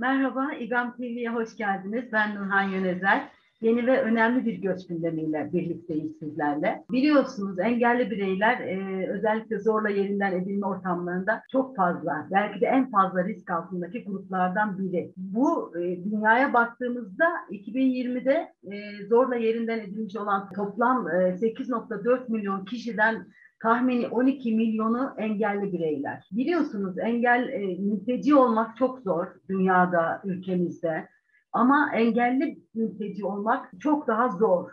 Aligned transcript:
Merhaba, 0.00 0.52
İGAM 0.60 0.96
TV'ye 0.96 1.28
hoş 1.30 1.56
geldiniz. 1.56 2.04
Ben 2.12 2.34
Nurhan 2.34 2.62
Yönezer. 2.62 3.28
Yeni 3.60 3.86
ve 3.86 4.02
önemli 4.02 4.46
bir 4.46 4.54
göç 4.54 4.86
gündemiyle 4.86 5.50
birlikteyiz 5.52 6.18
sizlerle. 6.18 6.84
Biliyorsunuz 6.90 7.58
engelli 7.58 8.10
bireyler 8.10 8.60
e, 8.60 9.06
özellikle 9.08 9.58
zorla 9.58 9.88
yerinden 9.88 10.32
edilme 10.32 10.66
ortamlarında 10.66 11.42
çok 11.52 11.76
fazla, 11.76 12.28
belki 12.30 12.60
de 12.60 12.66
en 12.66 12.90
fazla 12.90 13.24
risk 13.24 13.50
altındaki 13.50 14.04
gruplardan 14.04 14.78
biri. 14.78 15.12
Bu 15.16 15.72
e, 15.78 16.04
dünyaya 16.04 16.52
baktığımızda 16.52 17.24
2020'de 17.50 18.52
e, 18.72 19.06
zorla 19.06 19.36
yerinden 19.36 19.78
edilmiş 19.78 20.16
olan 20.16 20.48
toplam 20.56 21.08
e, 21.08 21.12
8.4 21.12 22.32
milyon 22.32 22.64
kişiden 22.64 23.26
tahmini 23.62 24.08
12 24.08 24.54
milyonu 24.54 25.14
engelli 25.18 25.72
bireyler. 25.72 26.28
Biliyorsunuz 26.32 26.98
engel 26.98 27.48
e, 27.48 27.58
mülteci 27.78 28.34
olmak 28.34 28.76
çok 28.76 29.00
zor 29.00 29.26
dünyada, 29.48 30.22
ülkemizde. 30.24 31.08
Ama 31.52 31.90
engelli 31.94 32.58
mülteci 32.74 33.24
olmak 33.24 33.70
çok 33.80 34.06
daha 34.06 34.28
zor. 34.28 34.70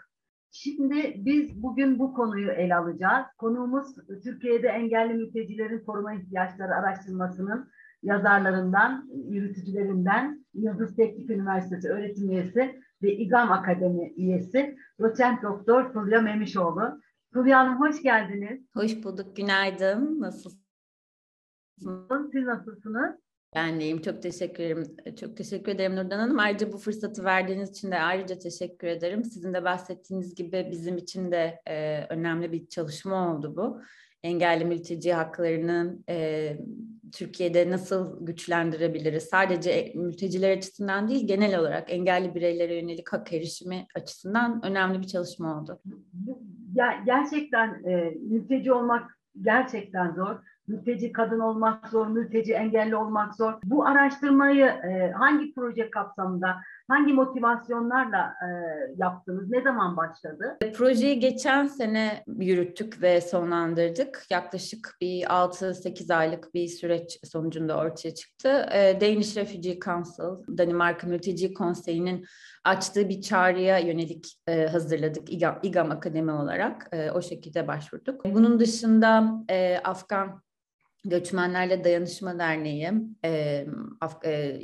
Şimdi 0.52 1.13
biz 1.17 1.63
bugün 1.63 1.99
bu 1.99 2.13
konuyu 2.13 2.52
ele 2.52 2.75
alacağız. 2.75 3.25
Konuğumuz 3.38 3.88
Türkiye'de 4.23 4.67
engelli 4.67 5.13
mültecilerin 5.13 5.80
koruma 5.85 6.13
ihtiyaçları 6.13 6.75
araştırmasının 6.75 7.69
yazarlarından, 8.03 9.09
yürütücülerinden 9.30 10.45
Yıldız 10.53 10.95
Teknik 10.95 11.30
Üniversitesi 11.30 11.89
öğretim 11.89 12.31
üyesi 12.31 12.81
ve 13.03 13.11
İGAM 13.11 13.52
Akademi 13.52 14.13
üyesi 14.17 14.75
doçent 14.99 15.44
doktor 15.44 15.94
Fulya 15.94 16.22
Memişoğlu. 16.22 17.02
Fulya 17.37 17.59
Hanım 17.59 17.79
hoş 17.79 18.03
geldiniz. 18.03 18.61
Hoş 18.73 19.03
bulduk, 19.03 19.35
günaydın. 19.35 20.21
Nasılsınız? 20.21 20.61
Siz 22.31 22.43
nasılsınız? 22.43 23.15
Ben 23.55 23.79
deyim. 23.79 24.01
Çok 24.01 24.21
teşekkür 24.21 24.63
ederim. 24.63 25.15
Çok 25.19 25.37
teşekkür 25.37 25.71
ederim 25.71 25.95
Nurdan 25.95 26.19
Hanım. 26.19 26.39
Ayrıca 26.39 26.71
bu 26.71 26.77
fırsatı 26.77 27.23
verdiğiniz 27.23 27.69
için 27.69 27.91
de 27.91 27.99
ayrıca 27.99 28.39
teşekkür 28.39 28.87
ederim. 28.87 29.25
Sizin 29.25 29.53
de 29.53 29.63
bahsettiğiniz 29.63 30.35
gibi 30.35 30.67
bizim 30.71 30.97
için 30.97 31.31
de 31.31 31.61
e, 31.67 32.05
önemli 32.09 32.52
bir 32.52 32.67
çalışma 32.67 33.35
oldu 33.35 33.55
bu. 33.57 33.81
Engelli 34.23 34.66
mülteci 34.66 35.13
haklarını 35.13 35.99
e, 36.09 36.57
Türkiye'de 37.13 37.69
nasıl 37.69 38.25
güçlendirebiliriz? 38.25 39.23
Sadece 39.23 39.94
mülteciler 39.95 40.57
açısından 40.57 41.07
değil, 41.07 41.27
genel 41.27 41.59
olarak 41.59 41.94
engelli 41.94 42.35
bireylere 42.35 42.75
yönelik 42.75 43.13
hak 43.13 43.33
erişimi 43.33 43.88
açısından 43.95 44.66
önemli 44.66 44.99
bir 45.01 45.07
çalışma 45.07 45.61
oldu. 45.61 45.81
Ya, 46.78 47.03
gerçekten 47.06 47.83
e, 47.86 48.14
mülteci 48.30 48.73
olmak 48.73 49.17
gerçekten 49.42 50.11
zor 50.11 50.36
mülteci 50.67 51.11
kadın 51.11 51.39
olmak 51.39 51.88
zor, 51.88 52.08
mülteci 52.08 52.53
engelli 52.53 52.95
olmak 52.95 53.36
zor. 53.36 53.53
Bu 53.64 53.86
araştırmayı 53.86 54.66
e, 54.66 55.11
hangi 55.11 55.53
proje 55.53 55.89
kapsamında, 55.92 56.58
hangi 56.88 57.13
motivasyonlarla 57.13 58.33
e, 58.41 58.47
yaptınız? 58.97 59.49
Ne 59.49 59.61
zaman 59.61 59.97
başladı? 59.97 60.57
Projeyi 60.73 61.19
geçen 61.19 61.67
sene 61.67 62.23
yürüttük 62.39 63.02
ve 63.02 63.21
sonlandırdık. 63.21 64.25
Yaklaşık 64.29 64.97
bir 65.02 65.23
6-8 65.23 66.13
aylık 66.16 66.53
bir 66.53 66.67
süreç 66.67 67.19
sonucunda 67.23 67.77
ortaya 67.77 68.13
çıktı. 68.13 68.66
E, 68.71 69.02
Danish 69.02 69.38
Refugee 69.38 69.79
Council, 69.79 70.57
Danimarka 70.57 71.07
Mülteci 71.07 71.53
Konseyi'nin 71.53 72.25
açtığı 72.63 73.09
bir 73.09 73.22
çağrıya 73.22 73.77
yönelik 73.77 74.39
e, 74.47 74.67
hazırladık 74.67 75.33
İGAM, 75.33 75.59
İGAM 75.63 75.91
Akademi 75.91 76.31
olarak. 76.31 76.89
E, 76.91 77.11
o 77.11 77.22
şekilde 77.22 77.67
başvurduk. 77.67 78.25
Bunun 78.25 78.59
dışında 78.59 79.44
e, 79.49 79.77
Afgan 79.83 80.41
Göçmenlerle 81.05 81.83
Dayanışma 81.83 82.39
Derneği, 82.39 82.91
e, 83.25 83.66
Af, 84.01 84.25
e, 84.25 84.59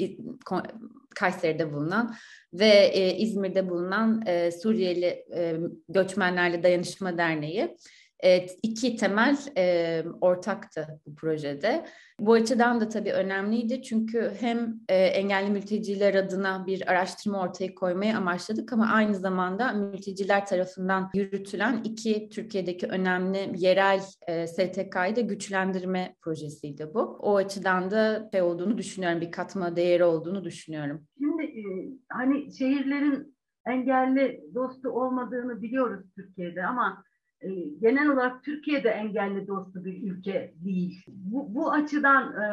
Kayseri'de 1.16 1.74
bulunan 1.74 2.16
ve 2.54 2.70
e, 2.94 3.18
İzmir'de 3.18 3.70
bulunan 3.70 4.24
e, 4.26 4.52
Suriyeli 4.52 5.26
e, 5.36 5.56
Göçmenlerle 5.90 6.64
Dayanışma 6.64 7.18
Derneği 7.18 7.78
iki 8.64 8.96
temel 8.96 9.38
e, 9.58 10.04
ortaktı 10.22 10.88
bu 11.06 11.16
projede. 11.16 11.86
Bu 12.20 12.34
açıdan 12.34 12.82
da 12.82 12.90
tabii 12.90 13.14
önemliydi 13.14 13.82
çünkü 13.82 14.32
hem 14.40 14.80
e, 14.90 14.96
engelli 14.96 15.50
mülteciler 15.50 16.16
adına 16.16 16.66
bir 16.68 16.92
araştırma 16.92 17.42
ortaya 17.42 17.76
koymayı 17.76 18.18
amaçladık 18.18 18.74
ama 18.74 18.88
aynı 18.88 19.16
zamanda 19.16 19.72
mülteciler 19.72 20.46
tarafından 20.46 21.10
yürütülen 21.14 21.82
iki 21.84 22.30
Türkiye'deki 22.30 22.88
önemli 22.88 23.52
yerel 23.56 24.02
e, 24.28 24.48
STK'yı 24.48 25.16
da 25.16 25.22
güçlendirme 25.22 26.16
projesiydi 26.22 26.94
bu. 26.94 27.00
O 27.00 27.36
açıdan 27.36 27.92
da 27.92 28.30
şey 28.32 28.42
olduğunu 28.42 28.78
düşünüyorum, 28.78 29.22
bir 29.22 29.32
katma 29.32 29.76
değeri 29.76 30.04
olduğunu 30.04 30.44
düşünüyorum. 30.44 31.08
Şimdi 31.18 31.44
e, 31.44 31.64
hani 32.10 32.56
şehirlerin 32.58 33.36
engelli 33.66 34.44
dostu 34.56 34.90
olmadığını 34.90 35.62
biliyoruz 35.62 36.06
Türkiye'de 36.16 36.66
ama 36.66 37.04
e, 37.44 37.50
genel 37.82 38.10
olarak 38.10 38.44
Türkiye'de 38.44 38.90
engelli 38.90 39.48
dostu 39.48 39.86
bir 39.86 40.12
ülke 40.12 40.54
değil. 40.66 41.04
Bu, 41.08 41.56
bu 41.56 41.72
açıdan 41.72 42.42
e, 42.42 42.46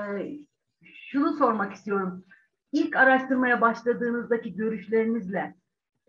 şunu 1.11 1.33
sormak 1.33 1.75
istiyorum. 1.75 2.25
İlk 2.73 2.97
araştırmaya 2.97 3.61
başladığınızdaki 3.61 4.55
görüşlerinizle 4.55 5.55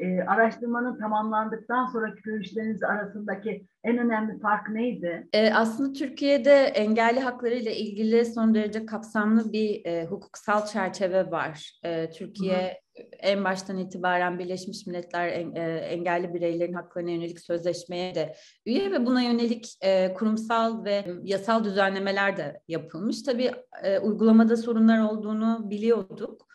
e, 0.02 0.22
araştırmanın 0.22 1.00
tamamlandıktan 1.00 1.86
sonraki 1.86 2.22
görüşleriniz 2.22 2.84
arasındaki 2.84 3.66
en 3.84 3.98
önemli 3.98 4.40
fark 4.40 4.70
neydi? 4.70 5.28
E, 5.34 5.54
aslında 5.54 5.94
Türkiye'de 5.94 6.54
engelli 6.54 7.20
hakları 7.20 7.56
ile 7.56 7.76
ilgili 7.76 8.26
son 8.26 8.56
derece 8.56 8.86
kapsamlı 8.86 9.54
bir 9.54 9.86
e, 9.86 10.06
hukuksal 10.06 10.66
çerçeve 10.66 11.32
var. 11.32 11.80
E, 11.84 12.10
Türkiye. 12.10 12.82
En 13.20 13.44
baştan 13.44 13.78
itibaren 13.78 14.40
Birleşmiş 14.40 14.88
Milletler 14.88 15.28
e, 15.28 15.78
engelli 15.78 16.34
bireylerin 16.34 16.74
haklarına 16.74 17.12
yönelik 17.12 17.40
sözleşmeye 17.40 18.16
de 18.16 18.36
üye 18.66 18.92
ve 18.92 19.06
buna 19.06 19.22
yönelik 19.22 19.78
e, 19.82 20.14
kurumsal 20.14 20.86
ve 20.86 21.06
yasal 21.24 21.64
düzenlemeler 21.64 22.38
de 22.38 22.62
yapılmış. 22.68 23.24
Tabii 23.24 23.52
e, 23.84 24.00
uygulamada 24.00 24.58
sorunlar 24.58 25.02
olduğunu 25.02 25.70
biliyorduk. 25.70 26.48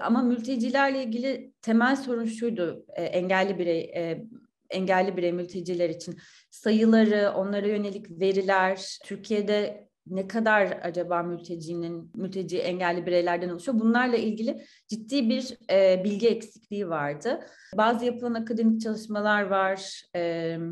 Ama 0.00 0.22
mültecilerle 0.22 1.04
ilgili 1.04 1.52
temel 1.62 1.96
sorun 1.96 2.24
şuydu 2.24 2.84
engelli 2.96 3.58
birey 3.58 3.92
engelli 4.70 5.16
birey 5.16 5.32
mülteciler 5.32 5.90
için 5.90 6.18
sayıları, 6.50 7.32
onlara 7.36 7.66
yönelik 7.66 8.20
veriler, 8.20 8.98
Türkiye'de 9.04 9.89
ne 10.06 10.28
kadar 10.28 10.80
acaba 10.82 11.22
mültecinin, 11.22 12.10
mülteci 12.14 12.58
engelli 12.58 13.06
bireylerden 13.06 13.48
oluşuyor? 13.48 13.80
Bunlarla 13.80 14.16
ilgili 14.16 14.64
ciddi 14.88 15.28
bir 15.28 15.56
e, 15.70 16.04
bilgi 16.04 16.28
eksikliği 16.28 16.88
vardı. 16.88 17.40
Bazı 17.76 18.04
yapılan 18.04 18.34
akademik 18.34 18.80
çalışmalar 18.80 19.42
var, 19.42 20.02
e, 20.16 20.20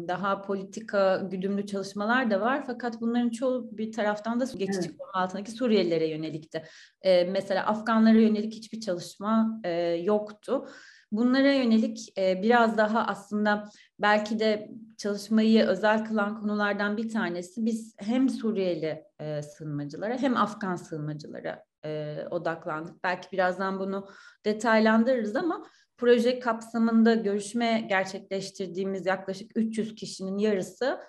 daha 0.08 0.42
politika 0.42 1.16
güdümlü 1.30 1.66
çalışmalar 1.66 2.30
da 2.30 2.40
var. 2.40 2.64
Fakat 2.66 3.00
bunların 3.00 3.30
çoğu 3.30 3.68
bir 3.78 3.92
taraftan 3.92 4.40
da 4.40 4.44
geçici 4.44 4.88
evet. 4.88 5.00
altındaki 5.14 5.50
Suriyelilere 5.50 6.06
yönelikti. 6.06 6.62
E, 7.02 7.24
mesela 7.24 7.66
Afganlara 7.66 8.18
yönelik 8.18 8.54
hiçbir 8.54 8.80
çalışma 8.80 9.60
e, 9.64 9.70
yoktu. 9.82 10.66
Bunlara 11.12 11.52
yönelik 11.52 12.18
e, 12.18 12.42
biraz 12.42 12.78
daha 12.78 13.06
aslında 13.06 13.68
belki 13.98 14.38
de 14.38 14.70
çalışmayı 14.96 15.64
özel 15.64 16.04
kılan 16.04 16.40
konulardan 16.40 16.96
bir 16.96 17.08
tanesi 17.08 17.66
biz 17.66 17.94
hem 17.98 18.28
Suriyeli 18.28 19.04
e, 19.20 19.42
sığınmacılara 19.42 20.18
hem 20.18 20.36
Afgan 20.36 20.76
sığınmacılara 20.76 21.64
e, 21.84 22.16
odaklandık. 22.30 23.04
Belki 23.04 23.32
birazdan 23.32 23.78
bunu 23.78 24.08
detaylandırırız 24.44 25.36
ama 25.36 25.66
proje 25.96 26.38
kapsamında 26.38 27.14
görüşme 27.14 27.86
gerçekleştirdiğimiz 27.88 29.06
yaklaşık 29.06 29.50
300 29.56 29.94
kişinin 29.94 30.38
yarısı 30.38 31.00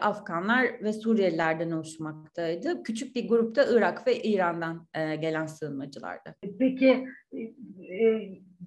Afganlar 0.00 0.82
ve 0.82 0.92
Suriyelilerden 0.92 1.70
oluşmaktaydı. 1.70 2.82
Küçük 2.82 3.16
bir 3.16 3.28
grupta 3.28 3.64
Irak 3.70 4.06
ve 4.06 4.22
İran'dan 4.22 4.88
e, 4.94 5.16
gelen 5.16 5.46
sığınmacılardı. 5.46 6.34
Peki 6.58 7.06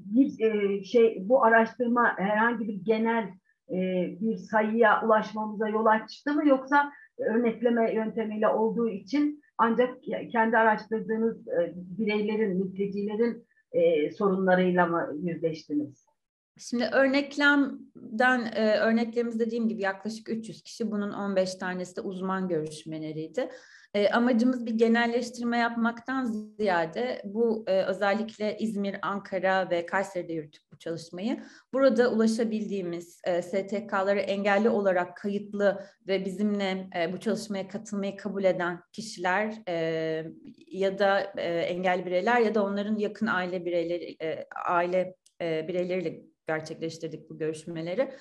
bir 0.06 0.40
e, 0.40 0.84
şey 0.84 1.18
bu 1.22 1.44
araştırma 1.44 2.18
herhangi 2.18 2.68
bir 2.68 2.84
genel 2.84 3.30
e, 3.70 3.78
bir 4.22 4.36
sayıya 4.36 5.06
ulaşmamıza 5.06 5.70
yol 5.70 5.86
açtı 5.86 6.34
mı 6.34 6.48
yoksa 6.48 6.92
örnekleme 7.18 7.94
yöntemiyle 7.94 8.48
olduğu 8.48 8.90
için 8.90 9.44
ancak 9.58 9.98
kendi 10.32 10.58
araştırdığınız 10.58 11.48
e, 11.48 11.74
bireylerin, 11.76 12.58
mültecilerin 12.58 13.46
sorunlarıyla 14.18 14.86
mı 14.86 15.14
yüzleştiniz? 15.22 16.13
Şimdi 16.58 16.86
örneklemden 16.86 18.52
e, 18.56 18.78
örneklerimiz 18.78 19.40
dediğim 19.40 19.68
gibi 19.68 19.82
yaklaşık 19.82 20.30
300 20.30 20.64
kişi 20.64 20.92
bunun 20.92 21.12
15 21.12 21.56
tanesi 21.56 21.96
de 21.96 22.02
uzman 22.02 22.48
görüşmeleriydi. 22.48 23.50
E, 23.94 24.10
amacımız 24.10 24.66
bir 24.66 24.74
genelleştirme 24.74 25.58
yapmaktan 25.58 26.26
ziyade 26.60 27.22
bu 27.26 27.64
e, 27.68 27.84
özellikle 27.84 28.58
İzmir, 28.58 28.96
Ankara 29.02 29.70
ve 29.70 29.86
Kayseri'de 29.86 30.34
yürüttük 30.34 30.72
bu 30.72 30.78
çalışmayı. 30.78 31.44
Burada 31.74 32.12
ulaşabildiğimiz 32.12 33.22
e, 33.24 33.42
STK'ları 33.42 34.20
engelli 34.20 34.70
olarak 34.70 35.18
kayıtlı 35.18 35.86
ve 36.08 36.26
bizimle 36.26 36.90
e, 36.96 37.14
bu 37.14 37.20
çalışmaya 37.20 37.68
katılmayı 37.68 38.18
kabul 38.18 38.44
eden 38.44 38.80
kişiler 38.92 39.56
e, 39.68 39.76
ya 40.68 41.00
da 41.00 41.34
e, 41.38 41.44
engelli 41.44 42.06
bireyler 42.06 42.42
ya 42.42 42.56
da 42.56 42.64
onların 42.64 42.98
yakın 42.98 43.28
aile 43.28 43.66
bireyleri 43.66 44.18
e, 44.22 44.48
aile 44.66 45.16
e, 45.42 45.68
bireyleriyle 45.68 46.33
gerçekleştirdik 46.48 47.30
bu 47.30 47.38
görüşmeleri. 47.38 48.12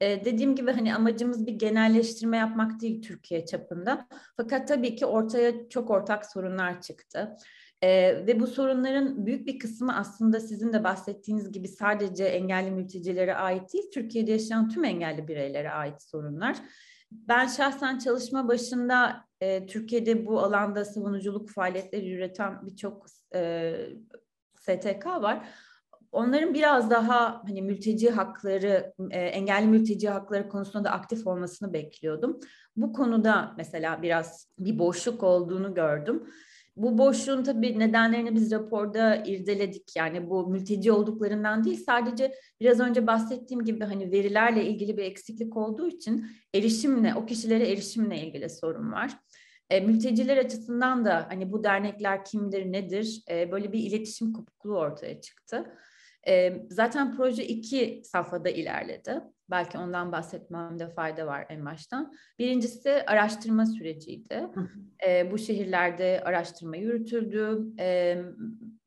Ee, 0.00 0.24
dediğim 0.24 0.56
gibi 0.56 0.72
hani 0.72 0.94
amacımız 0.94 1.46
bir 1.46 1.52
genelleştirme 1.52 2.36
yapmak 2.36 2.80
değil 2.80 3.02
Türkiye 3.02 3.46
çapında. 3.46 4.08
Fakat 4.36 4.68
tabii 4.68 4.96
ki 4.96 5.06
ortaya 5.06 5.68
çok 5.68 5.90
ortak 5.90 6.26
sorunlar 6.26 6.80
çıktı. 6.80 7.36
Ee, 7.82 8.26
ve 8.26 8.40
bu 8.40 8.46
sorunların 8.46 9.26
büyük 9.26 9.46
bir 9.46 9.58
kısmı 9.58 9.96
aslında 9.96 10.40
sizin 10.40 10.72
de 10.72 10.84
bahsettiğiniz 10.84 11.52
gibi 11.52 11.68
sadece 11.68 12.24
engelli 12.24 12.70
mültecilere 12.70 13.34
ait 13.34 13.72
değil, 13.72 13.90
Türkiye'de 13.94 14.30
yaşayan 14.30 14.68
tüm 14.68 14.84
engelli 14.84 15.28
bireylere 15.28 15.70
ait 15.70 16.02
sorunlar. 16.02 16.56
Ben 17.10 17.46
şahsen 17.46 17.98
çalışma 17.98 18.48
başında 18.48 19.24
e, 19.40 19.66
Türkiye'de 19.66 20.26
bu 20.26 20.40
alanda 20.40 20.84
savunuculuk 20.84 21.50
faaliyetleri 21.50 22.12
üreten 22.12 22.66
birçok 22.66 23.06
e, 23.34 23.72
STK 24.60 25.06
var 25.06 25.48
onların 26.14 26.54
biraz 26.54 26.90
daha 26.90 27.42
hani 27.46 27.62
mülteci 27.62 28.10
hakları, 28.10 28.92
e, 29.10 29.20
engelli 29.20 29.66
mülteci 29.66 30.08
hakları 30.08 30.48
konusunda 30.48 30.84
da 30.84 30.90
aktif 30.90 31.26
olmasını 31.26 31.72
bekliyordum. 31.72 32.40
Bu 32.76 32.92
konuda 32.92 33.54
mesela 33.56 34.02
biraz 34.02 34.48
bir 34.58 34.78
boşluk 34.78 35.22
olduğunu 35.22 35.74
gördüm. 35.74 36.26
Bu 36.76 36.98
boşluğun 36.98 37.42
tabii 37.42 37.78
nedenlerini 37.78 38.34
biz 38.34 38.50
raporda 38.52 39.16
irdeledik. 39.16 39.96
Yani 39.96 40.30
bu 40.30 40.46
mülteci 40.46 40.92
olduklarından 40.92 41.64
değil 41.64 41.84
sadece 41.86 42.34
biraz 42.60 42.80
önce 42.80 43.06
bahsettiğim 43.06 43.64
gibi 43.64 43.84
hani 43.84 44.12
verilerle 44.12 44.64
ilgili 44.64 44.96
bir 44.96 45.02
eksiklik 45.04 45.56
olduğu 45.56 45.88
için 45.88 46.26
erişimle, 46.54 47.14
o 47.14 47.26
kişilere 47.26 47.72
erişimle 47.72 48.18
ilgili 48.26 48.50
sorun 48.50 48.92
var. 48.92 49.10
E, 49.70 49.80
mülteciler 49.80 50.36
açısından 50.36 51.04
da 51.04 51.26
hani 51.28 51.52
bu 51.52 51.64
dernekler 51.64 52.24
kimdir, 52.24 52.72
nedir 52.72 53.22
e, 53.30 53.52
böyle 53.52 53.72
bir 53.72 53.78
iletişim 53.78 54.32
kopukluğu 54.32 54.78
ortaya 54.78 55.20
çıktı. 55.20 55.74
E, 56.28 56.62
zaten 56.70 57.16
proje 57.16 57.44
iki 57.46 58.02
safhada 58.04 58.50
ilerledi. 58.50 59.20
Belki 59.50 59.78
ondan 59.78 60.12
bahsetmemde 60.12 60.88
fayda 60.88 61.26
var 61.26 61.46
en 61.48 61.64
baştan. 61.64 62.14
Birincisi 62.38 62.90
araştırma 63.06 63.66
süreciydi. 63.66 64.48
E, 65.06 65.30
bu 65.30 65.38
şehirlerde 65.38 66.22
araştırma 66.24 66.76
yürütüldü. 66.76 67.58
E, 67.78 68.18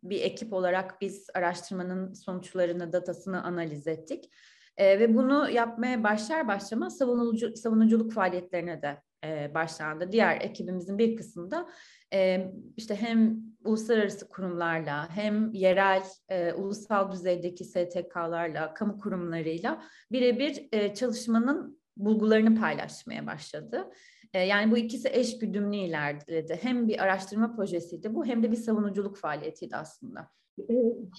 bir 0.03 0.21
ekip 0.21 0.53
olarak 0.53 1.01
biz 1.01 1.27
araştırmanın 1.33 2.13
sonuçlarını, 2.13 2.93
datasını 2.93 3.43
analiz 3.43 3.87
ettik. 3.87 4.29
E, 4.77 4.99
ve 4.99 5.15
bunu 5.15 5.49
yapmaya 5.49 6.03
başlar 6.03 6.47
başlamaz 6.47 6.97
savunucu, 6.97 7.55
savunuculuk 7.55 8.13
faaliyetlerine 8.13 8.81
de 8.81 8.97
e, 9.25 9.53
başlandı. 9.53 10.11
Diğer 10.11 10.41
ekibimizin 10.41 10.97
bir 10.97 11.15
kısmında 11.15 11.69
e, 12.13 12.51
işte 12.77 12.95
hem 12.95 13.37
uluslararası 13.63 14.29
kurumlarla 14.29 15.09
hem 15.09 15.53
yerel 15.53 16.03
e, 16.29 16.53
ulusal 16.53 17.11
düzeydeki 17.11 17.65
STK'larla, 17.65 18.73
kamu 18.73 18.97
kurumlarıyla 18.97 19.83
birebir 20.11 20.67
e, 20.71 20.93
çalışmanın 20.93 21.79
bulgularını 21.97 22.59
paylaşmaya 22.59 23.27
başladı. 23.27 23.89
E, 24.33 24.39
yani 24.39 24.71
bu 24.71 24.77
ikisi 24.77 25.09
eş 25.11 25.39
güdümlü 25.39 25.75
ilerledi. 25.75 26.59
Hem 26.61 26.87
bir 26.87 27.03
araştırma 27.03 27.55
projesiydi 27.55 28.13
bu 28.13 28.25
hem 28.25 28.43
de 28.43 28.51
bir 28.51 28.57
savunuculuk 28.57 29.17
faaliyetiydi 29.17 29.75
aslında. 29.75 30.29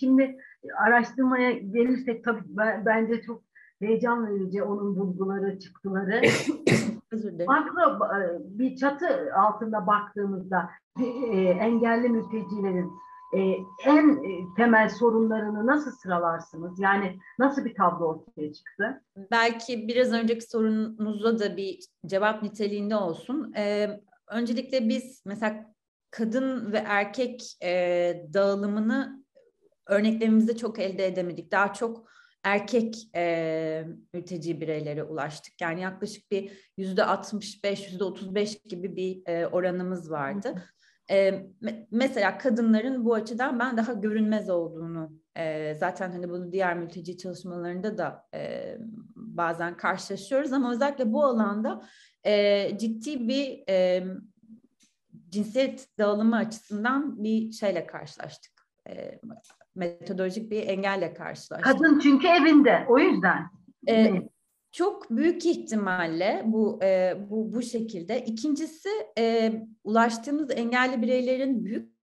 Şimdi 0.00 0.36
araştırmaya 0.86 1.50
gelirsek 1.50 2.24
tabii 2.24 2.44
bence 2.86 3.22
çok 3.22 3.42
heyecan 3.80 4.26
verici 4.26 4.62
onun 4.62 4.96
bulguları, 4.96 5.58
çıktıları. 5.58 6.22
Özür 7.12 7.32
dilerim. 7.32 7.46
Farklı 7.46 7.98
e, 8.04 8.58
bir 8.58 8.76
çatı 8.76 9.34
altında 9.36 9.86
baktığımızda 9.86 10.70
e, 11.00 11.04
engelli 11.40 12.08
mültecilerin 12.08 12.92
e, 13.36 13.40
en 13.84 14.22
temel 14.56 14.88
sorunlarını 14.88 15.66
nasıl 15.66 15.90
sıralarsınız? 15.90 16.80
Yani 16.80 17.18
nasıl 17.38 17.64
bir 17.64 17.74
tablo 17.74 18.06
ortaya 18.06 18.52
çıktı? 18.52 19.02
Belki 19.30 19.88
biraz 19.88 20.12
önceki 20.12 20.44
sorunuza 20.46 21.38
da 21.38 21.56
bir 21.56 21.78
cevap 22.06 22.42
niteliğinde 22.42 22.96
olsun. 22.96 23.52
Öncelikle 24.28 24.88
biz 24.88 25.22
mesela 25.26 25.74
kadın 26.10 26.72
ve 26.72 26.78
erkek 26.78 27.40
dağılımını 28.34 29.24
örneklerimizde 29.86 30.56
çok 30.56 30.78
elde 30.78 31.06
edemedik. 31.06 31.52
Daha 31.52 31.72
çok 31.72 32.08
erkek 32.48 33.08
e, 33.14 33.84
mülteci 34.12 34.60
bireylere 34.60 35.04
ulaştık. 35.04 35.60
Yani 35.60 35.80
yaklaşık 35.80 36.30
bir 36.30 36.72
yüzde 36.76 37.04
65, 37.04 37.86
yüzde 37.90 38.04
35 38.04 38.62
gibi 38.62 38.96
bir 38.96 39.22
e, 39.26 39.46
oranımız 39.46 40.10
vardı. 40.10 40.64
E, 41.10 41.46
mesela 41.90 42.38
kadınların 42.38 43.04
bu 43.04 43.14
açıdan 43.14 43.58
ben 43.58 43.76
daha 43.76 43.92
görünmez 43.92 44.50
olduğunu 44.50 45.12
e, 45.36 45.74
zaten 45.74 46.12
hani 46.12 46.30
bunu 46.30 46.52
diğer 46.52 46.76
mülteci 46.78 47.18
çalışmalarında 47.18 47.98
da 47.98 48.26
e, 48.34 48.76
bazen 49.16 49.76
karşılaşıyoruz 49.76 50.52
ama 50.52 50.72
özellikle 50.72 51.12
bu 51.12 51.24
alanda 51.24 51.82
e, 52.24 52.78
ciddi 52.78 53.28
bir 53.28 53.64
e, 53.68 54.06
cinsiyet 55.28 55.88
dağılımı 55.98 56.36
açısından 56.36 57.24
bir 57.24 57.52
şeyle 57.52 57.86
karşılaştık. 57.86 58.57
E, 58.88 59.20
metodolojik 59.74 60.50
bir 60.50 60.66
engelle 60.66 61.14
karşılaştık. 61.14 61.72
Kadın 61.72 61.98
çünkü 61.98 62.26
evinde 62.26 62.86
o 62.88 62.98
yüzden. 62.98 63.46
Ee, 63.88 64.12
çok 64.72 65.10
büyük 65.10 65.46
ihtimalle 65.46 66.42
bu 66.46 66.80
e, 66.82 67.16
bu 67.30 67.52
bu 67.52 67.62
şekilde. 67.62 68.24
İkincisi 68.24 68.88
e, 69.18 69.52
ulaştığımız 69.84 70.50
engelli 70.50 71.02
bireylerin 71.02 71.64
büyük 71.64 71.98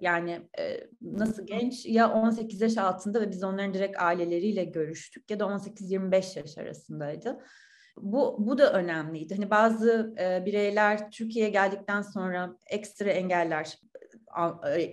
yani 0.00 0.48
e, 0.58 0.80
nasıl 1.00 1.46
genç 1.46 1.86
ya 1.86 2.12
18 2.12 2.60
yaş 2.60 2.78
altında 2.78 3.20
ve 3.20 3.30
biz 3.30 3.44
onların 3.44 3.74
direkt 3.74 4.02
aileleriyle 4.02 4.64
görüştük 4.64 5.30
ya 5.30 5.40
da 5.40 5.44
18-25 5.44 6.38
yaş 6.38 6.58
arasındaydı. 6.58 7.38
Bu, 7.96 8.36
bu 8.38 8.58
da 8.58 8.72
önemliydi. 8.72 9.34
Hani 9.34 9.50
bazı 9.50 10.14
e, 10.20 10.46
bireyler 10.46 11.10
Türkiye'ye 11.10 11.50
geldikten 11.50 12.02
sonra 12.02 12.56
ekstra 12.66 13.10
engeller 13.10 13.78
e, 13.91 13.91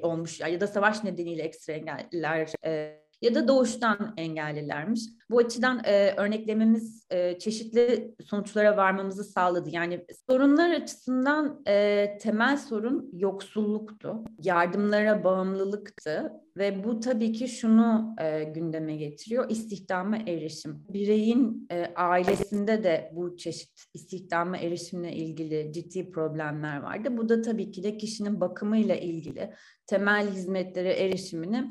olmuş 0.01 0.39
ya 0.39 0.61
da 0.61 0.67
savaş 0.67 1.03
nedeniyle 1.03 1.43
ekstra 1.43 1.73
engelliler 1.73 2.53
e, 2.65 2.99
ya 3.21 3.35
da 3.35 3.47
doğuştan 3.47 4.13
engellilermiş. 4.17 5.01
Bu 5.29 5.37
açıdan 5.37 5.81
e, 5.83 6.13
örneklememiz 6.17 7.05
e, 7.09 7.39
çeşitli 7.39 8.15
sonuçlara 8.25 8.77
varmamızı 8.77 9.23
sağladı. 9.23 9.69
Yani 9.69 10.05
sorunlar 10.29 10.69
açısından 10.69 11.61
e, 11.67 12.17
temel 12.21 12.57
sorun 12.57 13.09
yoksulluktu, 13.13 14.23
yardımlara 14.43 15.23
bağımlılıktı 15.23 16.31
ve 16.57 16.83
bu 16.83 16.99
tabii 16.99 17.31
ki 17.31 17.47
şunu 17.47 18.15
e, 18.21 18.43
gündeme 18.43 18.95
getiriyor, 18.95 19.49
istihdama 19.49 20.17
erişim. 20.17 20.85
Bireyin 20.89 21.67
e, 21.71 21.85
ailesinde 21.95 22.83
de 22.83 23.11
bu 23.15 23.37
çeşit 23.37 23.83
istihdama 23.93 24.57
erişimle 24.57 25.13
ilgili 25.13 25.73
ciddi 25.73 26.11
problemler 26.11 26.81
vardı. 26.81 27.17
Bu 27.17 27.29
da 27.29 27.41
tabii 27.41 27.71
ki 27.71 27.83
de 27.83 27.97
kişinin 27.97 28.41
bakımıyla 28.41 28.95
ilgili 28.95 29.53
temel 29.87 30.31
hizmetlere 30.31 30.93
erişimini 30.93 31.69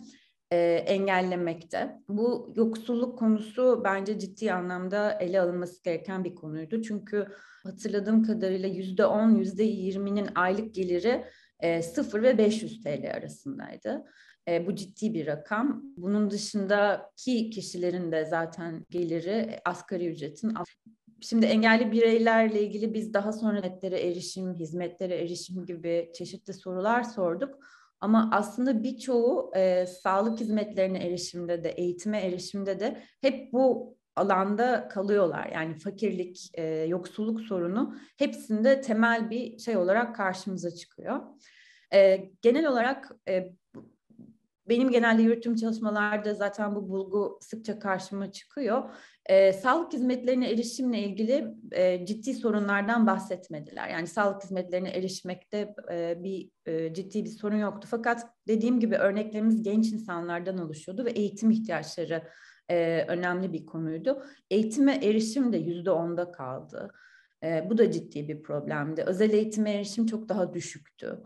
e, 0.52 0.57
engellemekte. 0.87 1.99
Bu 2.09 2.52
yoksulluk 2.57 3.19
konusu 3.19 3.83
bence 3.85 4.19
ciddi 4.19 4.52
anlamda 4.52 5.12
ele 5.12 5.40
alınması 5.40 5.83
gereken 5.83 6.25
bir 6.25 6.35
konuydu. 6.35 6.83
Çünkü 6.83 7.26
hatırladığım 7.62 8.23
kadarıyla 8.23 8.69
yüzde 8.69 9.07
on, 9.07 9.35
yüzde 9.35 9.62
yirminin 9.62 10.28
aylık 10.35 10.75
geliri 10.75 11.25
e, 11.61 11.83
0 11.83 12.23
ve 12.23 12.38
500 12.38 12.83
TL 12.83 13.12
arasındaydı. 13.17 14.05
E, 14.49 14.67
bu 14.67 14.75
ciddi 14.75 15.14
bir 15.14 15.26
rakam. 15.26 15.83
Bunun 15.97 16.31
dışındaki 16.31 17.50
kişilerin 17.50 18.12
de 18.12 18.25
zaten 18.25 18.87
geliri 18.90 19.61
asgari 19.64 20.07
ücretin 20.07 20.55
Şimdi 21.21 21.47
engelli 21.47 21.93
bireylerle 21.93 22.62
ilgili 22.62 22.95
biz 22.95 23.14
daha 23.14 23.33
sonra 23.33 23.57
hizmetlere 23.57 24.00
erişim, 24.00 24.55
hizmetlere 24.55 25.14
erişim 25.14 25.67
gibi 25.67 26.11
çeşitli 26.14 26.52
sorular 26.52 27.02
sorduk. 27.02 27.59
Ama 28.00 28.31
aslında 28.33 28.83
birçoğu 28.83 29.50
e, 29.57 29.87
sağlık 29.87 30.40
hizmetlerine 30.40 31.07
erişimde 31.07 31.64
de, 31.64 31.71
eğitime 31.71 32.21
erişimde 32.21 32.81
de 32.81 33.02
hep 33.21 33.52
bu 33.52 33.97
alanda 34.17 34.88
kalıyorlar. 34.88 35.50
Yani 35.55 35.78
fakirlik, 35.78 36.50
e, 36.55 36.64
yoksulluk 36.64 37.40
sorunu 37.40 37.97
hepsinde 38.17 38.81
temel 38.81 39.31
bir 39.31 39.59
şey 39.59 39.76
olarak 39.76 40.17
karşımıza 40.17 40.71
çıkıyor. 40.71 41.21
E, 41.95 42.31
genel 42.43 42.67
olarak 42.67 43.11
e, 43.28 43.52
benim 44.68 44.90
genelde 44.90 45.22
yürüttüğüm 45.22 45.56
çalışmalarda 45.56 46.34
zaten 46.34 46.75
bu 46.75 46.88
bulgu 46.88 47.38
sıkça 47.42 47.78
karşıma 47.78 48.32
çıkıyor. 48.32 48.90
E, 49.26 49.52
sağlık 49.52 49.92
hizmetlerine 49.92 50.50
erişimle 50.50 50.98
ilgili 50.98 51.54
e, 51.72 52.06
ciddi 52.06 52.34
sorunlardan 52.34 53.06
bahsetmediler. 53.06 53.88
Yani 53.88 54.06
sağlık 54.06 54.42
hizmetlerine 54.42 54.88
erişmekte 54.88 55.75
e, 55.92 56.22
bir 56.22 56.50
e, 56.66 56.94
ciddi 56.94 57.25
bir 57.25 57.30
sorun 57.30 57.56
yoktu. 57.56 57.88
Fakat 57.90 58.26
dediğim 58.48 58.80
gibi 58.80 58.96
örneklerimiz 58.96 59.62
genç 59.62 59.92
insanlardan 59.92 60.58
oluşuyordu 60.58 61.04
ve 61.04 61.10
eğitim 61.10 61.50
ihtiyaçları 61.50 62.22
e, 62.68 63.04
önemli 63.08 63.52
bir 63.52 63.66
konuydu. 63.66 64.22
Eğitime 64.50 64.94
erişim 64.94 65.52
de 65.52 65.56
yüzde 65.56 65.90
onda 65.90 66.32
kaldı. 66.32 66.90
E, 67.44 67.66
bu 67.70 67.78
da 67.78 67.90
ciddi 67.90 68.28
bir 68.28 68.42
problemdi. 68.42 69.02
Özel 69.02 69.30
eğitime 69.30 69.70
erişim 69.70 70.06
çok 70.06 70.28
daha 70.28 70.54
düşüktü. 70.54 71.18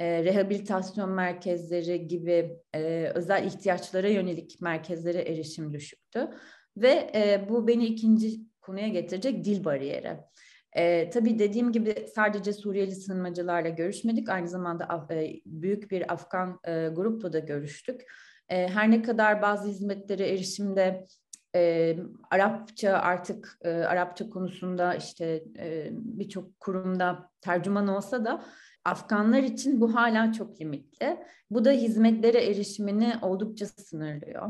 E, 0.00 0.24
rehabilitasyon 0.24 1.10
merkezleri 1.10 2.08
gibi 2.08 2.58
e, 2.74 3.12
özel 3.14 3.44
ihtiyaçlara 3.44 4.08
yönelik 4.08 4.60
merkezlere 4.60 5.18
erişim 5.18 5.72
düşüktü. 5.72 6.28
Ve 6.76 7.10
e, 7.14 7.46
bu 7.48 7.66
beni 7.66 7.86
ikinci 7.86 8.40
konuya 8.60 8.88
getirecek 8.88 9.44
dil 9.44 9.64
bariyeri. 9.64 10.16
E, 10.72 11.10
tabii 11.10 11.38
dediğim 11.38 11.72
gibi 11.72 12.06
sadece 12.14 12.52
Suriyeli 12.52 12.94
sığınmacılarla 12.94 13.68
görüşmedik. 13.68 14.28
Aynı 14.28 14.48
zamanda 14.48 15.06
e, 15.10 15.40
büyük 15.46 15.90
bir 15.90 16.12
Afgan 16.12 16.60
e, 16.64 16.88
grupla 16.88 17.32
da 17.32 17.38
görüştük. 17.38 18.00
E, 18.48 18.68
her 18.68 18.90
ne 18.90 19.02
kadar 19.02 19.42
bazı 19.42 19.68
hizmetlere 19.68 20.28
erişimde 20.28 21.06
e, 21.54 21.96
Arapça 22.30 22.92
artık 22.92 23.58
e, 23.62 23.70
Arapça 23.70 24.30
konusunda 24.30 24.94
işte 24.94 25.44
e, 25.58 25.88
birçok 25.92 26.60
kurumda 26.60 27.30
tercüman 27.40 27.88
olsa 27.88 28.24
da 28.24 28.44
Afganlar 28.84 29.42
için 29.42 29.80
bu 29.80 29.94
hala 29.94 30.32
çok 30.32 30.60
limitli. 30.60 31.16
Bu 31.50 31.64
da 31.64 31.70
hizmetlere 31.70 32.44
erişimini 32.44 33.12
oldukça 33.22 33.66
sınırlıyor. 33.66 34.48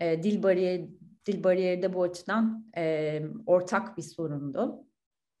E, 0.00 0.22
dil 0.22 0.42
bariyeri 0.42 0.90
dil 1.26 1.44
bariyeri 1.44 1.82
de 1.82 1.94
bu 1.94 2.02
açıdan 2.02 2.66
e, 2.76 3.22
ortak 3.46 3.96
bir 3.96 4.02
sorundu. 4.02 4.84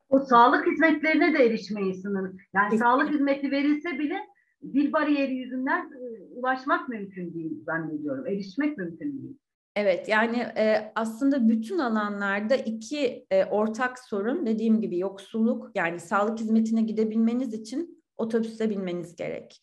O 0.08 0.20
sağlık 0.20 0.66
hizmetlerine 0.66 1.38
de 1.38 1.46
erişmeyi 1.46 1.94
sınır. 1.94 2.30
Yani 2.54 2.64
Kesinlikle. 2.64 2.78
sağlık 2.78 3.10
hizmeti 3.10 3.50
verilse 3.50 3.98
bile 3.98 4.16
dil 4.62 4.92
bariyeri 4.92 5.34
yüzünden 5.34 5.80
e, 5.80 6.34
ulaşmak 6.34 6.88
mümkün 6.88 7.34
değil 7.34 7.64
zannediyorum. 7.64 8.26
Erişmek 8.26 8.78
mümkün 8.78 9.22
değil. 9.22 9.38
Evet 9.76 10.08
yani 10.08 10.36
e, 10.36 10.92
aslında 10.94 11.48
bütün 11.48 11.78
alanlarda 11.78 12.56
iki 12.56 13.26
e, 13.30 13.44
ortak 13.44 13.98
sorun 13.98 14.46
dediğim 14.46 14.80
gibi 14.80 14.98
yoksulluk 14.98 15.70
yani 15.74 16.00
sağlık 16.00 16.38
hizmetine 16.38 16.82
gidebilmeniz 16.82 17.54
için 17.54 18.01
otobüse 18.22 18.70
binmeniz 18.70 19.16
gerek. 19.16 19.60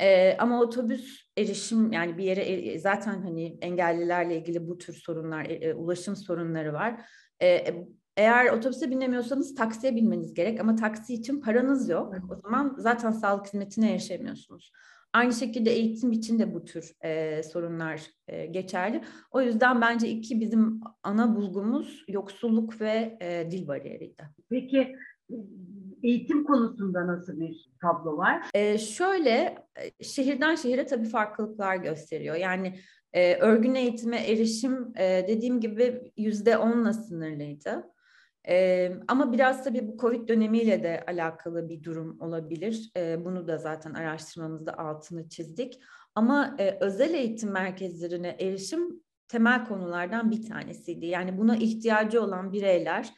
E, 0.00 0.36
ama 0.36 0.60
otobüs 0.60 1.30
erişim 1.38 1.92
yani 1.92 2.18
bir 2.18 2.24
yere 2.24 2.40
e, 2.40 2.78
zaten 2.78 3.22
hani 3.22 3.58
engellilerle 3.60 4.36
ilgili 4.36 4.68
bu 4.68 4.78
tür 4.78 4.94
sorunlar, 4.94 5.44
e, 5.44 5.52
e, 5.52 5.74
ulaşım 5.74 6.16
sorunları 6.16 6.72
var. 6.72 7.00
E, 7.42 7.74
eğer 8.16 8.52
otobüse 8.52 8.90
binemiyorsanız 8.90 9.54
taksiye 9.54 9.96
binmeniz 9.96 10.34
gerek 10.34 10.60
ama 10.60 10.74
taksi 10.74 11.14
için 11.14 11.40
paranız 11.40 11.88
yok. 11.88 12.14
O 12.30 12.36
zaman 12.42 12.76
zaten 12.78 13.10
sağlık 13.10 13.46
hizmetine 13.46 13.92
erişemiyorsunuz. 13.92 14.72
Aynı 15.12 15.32
şekilde 15.32 15.70
eğitim 15.70 16.12
için 16.12 16.38
de 16.38 16.54
bu 16.54 16.64
tür 16.64 16.92
e, 17.04 17.42
sorunlar 17.42 18.02
e, 18.28 18.46
geçerli. 18.46 19.04
O 19.30 19.40
yüzden 19.40 19.80
bence 19.80 20.08
iki 20.08 20.40
bizim 20.40 20.80
ana 21.02 21.36
bulgumuz 21.36 22.04
yoksulluk 22.08 22.80
ve 22.80 23.18
e, 23.20 23.50
dil 23.50 23.68
bariyeriydi. 23.68 24.22
Peki 24.50 24.96
eğitim 26.02 26.44
konusunda 26.44 27.06
nasıl 27.06 27.40
bir 27.40 27.70
tablo 27.80 28.16
var? 28.16 28.46
E, 28.54 28.78
şöyle 28.78 29.58
şehirden 30.02 30.54
şehire 30.54 30.86
tabii 30.86 31.08
farklılıklar 31.08 31.76
gösteriyor. 31.76 32.36
Yani 32.36 32.78
e, 33.12 33.34
örgün 33.36 33.74
eğitime 33.74 34.16
erişim 34.16 34.92
e, 34.96 35.24
dediğim 35.28 35.60
gibi 35.60 36.12
yüzde 36.16 36.58
onla 36.58 36.92
sınırlıydı. 36.92 37.84
E, 38.48 38.90
ama 39.08 39.32
biraz 39.32 39.64
tabii 39.64 39.88
bu 39.88 39.96
Covid 39.98 40.28
dönemiyle 40.28 40.82
de 40.82 41.04
alakalı 41.06 41.68
bir 41.68 41.82
durum 41.82 42.20
olabilir. 42.20 42.90
E, 42.96 43.24
bunu 43.24 43.48
da 43.48 43.58
zaten 43.58 43.94
araştırmamızda 43.94 44.78
altını 44.78 45.28
çizdik. 45.28 45.80
Ama 46.14 46.56
e, 46.58 46.78
özel 46.80 47.14
eğitim 47.14 47.50
merkezlerine 47.50 48.36
erişim 48.40 49.02
temel 49.28 49.64
konulardan 49.64 50.30
bir 50.30 50.48
tanesiydi. 50.48 51.06
Yani 51.06 51.38
buna 51.38 51.56
ihtiyacı 51.56 52.22
olan 52.22 52.52
bireyler 52.52 53.14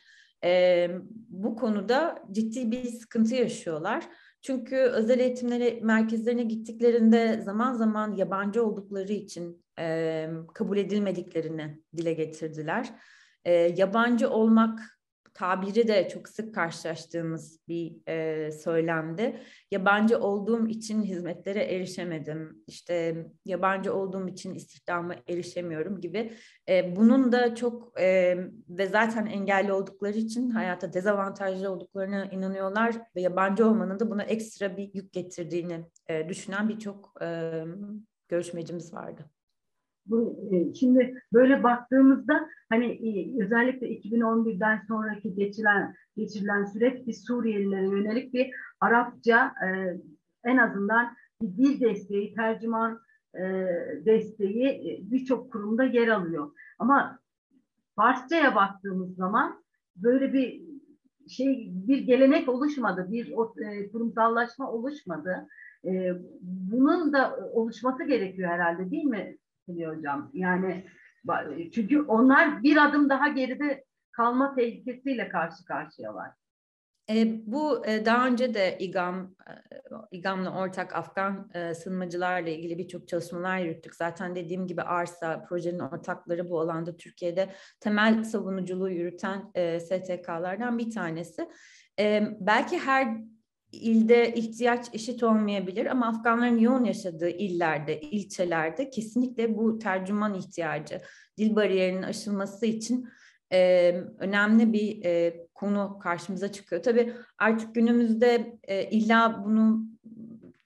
bu 1.29 1.57
konuda 1.57 2.23
ciddi 2.33 2.71
bir 2.71 2.85
sıkıntı 2.85 3.35
yaşıyorlar. 3.35 4.05
Çünkü 4.43 4.77
özel 4.77 5.21
eğitimlere 5.21 5.81
merkezlerine 5.83 6.43
gittiklerinde 6.43 7.41
zaman 7.41 7.75
zaman 7.75 8.13
yabancı 8.13 8.65
oldukları 8.65 9.13
için 9.13 9.65
kabul 10.55 10.77
edilmediklerini 10.79 11.81
dile 11.97 12.13
getirdiler. 12.13 12.93
Yabancı 13.77 14.31
olmak 14.31 14.96
tabiri 15.37 15.89
de 15.89 16.09
çok 16.09 16.29
sık 16.29 16.55
karşılaştığımız 16.55 17.61
bir 17.69 18.09
e, 18.09 18.53
söylemdi. 18.53 19.41
Yabancı 19.71 20.19
olduğum 20.19 20.67
için 20.69 21.03
hizmetlere 21.03 21.65
erişemedim. 21.65 22.65
İşte 22.67 23.27
yabancı 23.45 23.95
olduğum 23.95 24.29
için 24.29 24.55
istihdama 24.55 25.15
erişemiyorum 25.29 26.01
gibi. 26.01 26.33
E, 26.69 26.97
bunun 26.97 27.33
da 27.33 27.55
çok 27.55 28.01
e, 28.01 28.37
ve 28.69 28.87
zaten 28.87 29.27
engelli 29.27 29.73
oldukları 29.73 30.19
için 30.19 30.51
hayata 30.51 30.93
dezavantajlı 30.93 31.71
olduklarına 31.71 32.25
inanıyorlar 32.25 32.97
ve 33.17 33.21
yabancı 33.21 33.67
olmanın 33.67 34.01
da 34.01 34.11
buna 34.11 34.23
ekstra 34.23 34.77
bir 34.77 34.91
yük 34.95 35.13
getirdiğini 35.13 35.85
e, 36.09 36.29
düşünen 36.29 36.69
birçok 36.69 37.23
e, 37.23 37.53
görüşmecimiz 38.29 38.95
vardı. 38.95 39.31
Bu, 40.07 40.49
e, 40.53 40.75
şimdi 40.75 41.23
böyle 41.33 41.63
baktığımızda 41.63 42.49
hani 42.69 42.87
e, 42.87 43.43
özellikle 43.45 43.87
2011'den 43.87 44.83
sonraki 44.89 45.35
geçilen 45.35 45.95
geçirilen 46.17 46.65
süreç 46.65 47.07
bir 47.07 47.13
Suriyelilere 47.13 47.87
yönelik 47.87 48.35
bir 48.35 48.51
Arapça 48.81 49.55
e, 49.67 49.69
en 50.45 50.57
azından 50.57 51.17
bir 51.43 51.57
dil 51.57 51.81
desteği, 51.81 52.35
tercüman 52.35 53.07
desteği 54.07 54.99
birçok 55.11 55.53
kurumda 55.53 55.85
yer 55.85 56.09
alıyor. 56.09 56.51
Ama 56.79 57.19
Farsça'ya 57.97 58.55
baktığımız 58.55 59.17
zaman 59.17 59.65
böyle 59.97 60.33
bir 60.33 60.63
şey 61.29 61.71
bir 61.71 61.99
gelenek 61.99 62.49
oluşmadı, 62.49 63.09
bir 63.11 63.35
kurumsallaşma 63.93 64.73
oluşmadı. 64.73 65.49
bunun 66.43 67.13
da 67.13 67.51
oluşması 67.53 68.05
gerekiyor 68.05 68.51
herhalde 68.51 68.91
değil 68.91 69.05
mi 69.05 69.37
Hülya 69.69 69.91
Hocam. 69.91 70.31
Yani 70.35 70.85
çünkü 71.75 72.03
onlar 72.03 72.63
bir 72.63 72.85
adım 72.85 73.11
daha 73.11 73.29
geride 73.29 73.85
kalma 74.13 74.55
tehlikesiyle 74.55 75.29
karşı 75.29 75.65
karşıya 75.65 76.15
var. 76.15 76.31
E, 77.11 77.47
bu 77.47 77.87
e, 77.87 78.07
daha 78.07 78.27
önce 78.27 78.55
de 78.55 78.77
İGAM, 78.79 79.35
e, 79.49 79.53
İGAM'la 80.11 80.59
ortak 80.59 80.97
Afgan 80.97 81.51
e, 81.55 81.75
sığınmacılarla 81.75 82.49
ilgili 82.49 82.79
birçok 82.79 83.09
çalışmalar 83.09 83.59
yürüttük. 83.59 83.95
Zaten 83.95 84.37
dediğim 84.37 84.67
gibi 84.67 84.83
ARSA 84.83 85.45
projenin 85.45 85.79
ortakları 85.79 86.51
bu 86.51 86.61
alanda 86.61 86.97
Türkiye'de 86.97 87.51
temel 87.81 88.25
savunuculuğu 88.25 88.91
yürüten 88.91 89.51
e, 89.55 89.81
STK'lardan 89.81 90.79
bir 90.79 90.91
tanesi. 90.91 91.49
E, 91.99 92.29
belki 92.41 92.79
her 92.79 93.17
ilde 93.73 94.35
ihtiyaç 94.35 94.87
eşit 94.93 95.23
olmayabilir 95.23 95.87
ama 95.87 96.07
Afganların 96.07 96.59
yoğun 96.59 96.85
yaşadığı 96.85 97.29
illerde, 97.29 98.01
ilçelerde 98.01 98.91
kesinlikle 98.91 99.57
bu 99.57 99.79
tercüman 99.79 100.35
ihtiyacı, 100.35 101.01
dil 101.39 101.57
bariyerinin 101.57 102.03
aşılması 102.03 102.67
için 102.67 103.09
e, 103.53 103.91
önemli 104.19 104.73
bir 104.73 105.05
e, 105.05 105.47
konu 105.55 105.99
karşımıza 106.03 106.53
çıkıyor. 106.53 106.83
Tabii 106.83 107.13
artık 107.39 107.75
günümüzde 107.75 108.59
e, 108.63 108.91
illa 108.91 109.45
bunu 109.45 109.87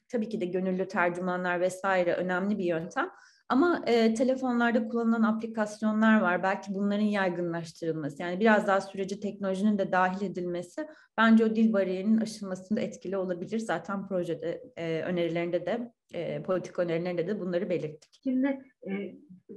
tabii 0.09 0.29
ki 0.29 0.41
de 0.41 0.45
gönüllü 0.45 0.89
tercümanlar 0.89 1.61
vesaire 1.61 2.15
önemli 2.15 2.59
bir 2.59 2.65
yöntem. 2.65 3.11
Ama 3.51 3.83
e, 3.87 4.15
telefonlarda 4.15 4.89
kullanılan 4.89 5.23
aplikasyonlar 5.23 6.21
var. 6.21 6.43
Belki 6.43 6.75
bunların 6.75 7.05
yaygınlaştırılması, 7.05 8.23
yani 8.23 8.41
biraz 8.41 8.67
daha 8.67 8.81
sürece 8.81 9.21
teknolojinin 9.21 9.79
de 9.79 9.93
dahil 9.93 10.31
edilmesi 10.31 10.87
bence 11.19 11.45
o 11.45 11.55
dil 11.57 11.73
bariyerinin 11.73 12.21
aşılmasında 12.21 12.81
etkili 12.81 13.17
olabilir. 13.17 13.59
Zaten 13.59 14.07
projede 14.07 14.63
e, 14.77 15.03
önerilerinde 15.03 15.67
de, 15.67 15.93
e, 16.15 16.43
politik 16.43 16.79
önerilerinde 16.79 17.27
de 17.27 17.41
bunları 17.41 17.71
belirttik. 17.71 18.21
Şimdi 18.25 18.61
e, 18.89 19.15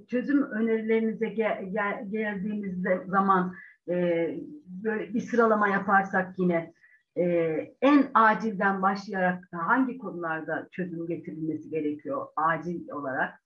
çözüm 0.07 0.43
önerilerinize 0.43 1.29
gel, 1.29 1.63
gel, 1.73 2.05
geldiğimiz 2.09 2.83
zaman 3.07 3.53
e, 3.89 4.27
böyle 4.65 5.13
bir 5.13 5.21
sıralama 5.21 5.67
yaparsak 5.67 6.33
yine 6.37 6.73
e, 7.17 7.23
en 7.81 8.05
acilden 8.13 8.81
başlayarak 8.81 9.43
hangi 9.51 9.97
konularda 9.97 10.67
çözüm 10.71 11.07
getirilmesi 11.07 11.69
gerekiyor 11.69 12.27
acil 12.35 12.89
olarak? 12.89 13.42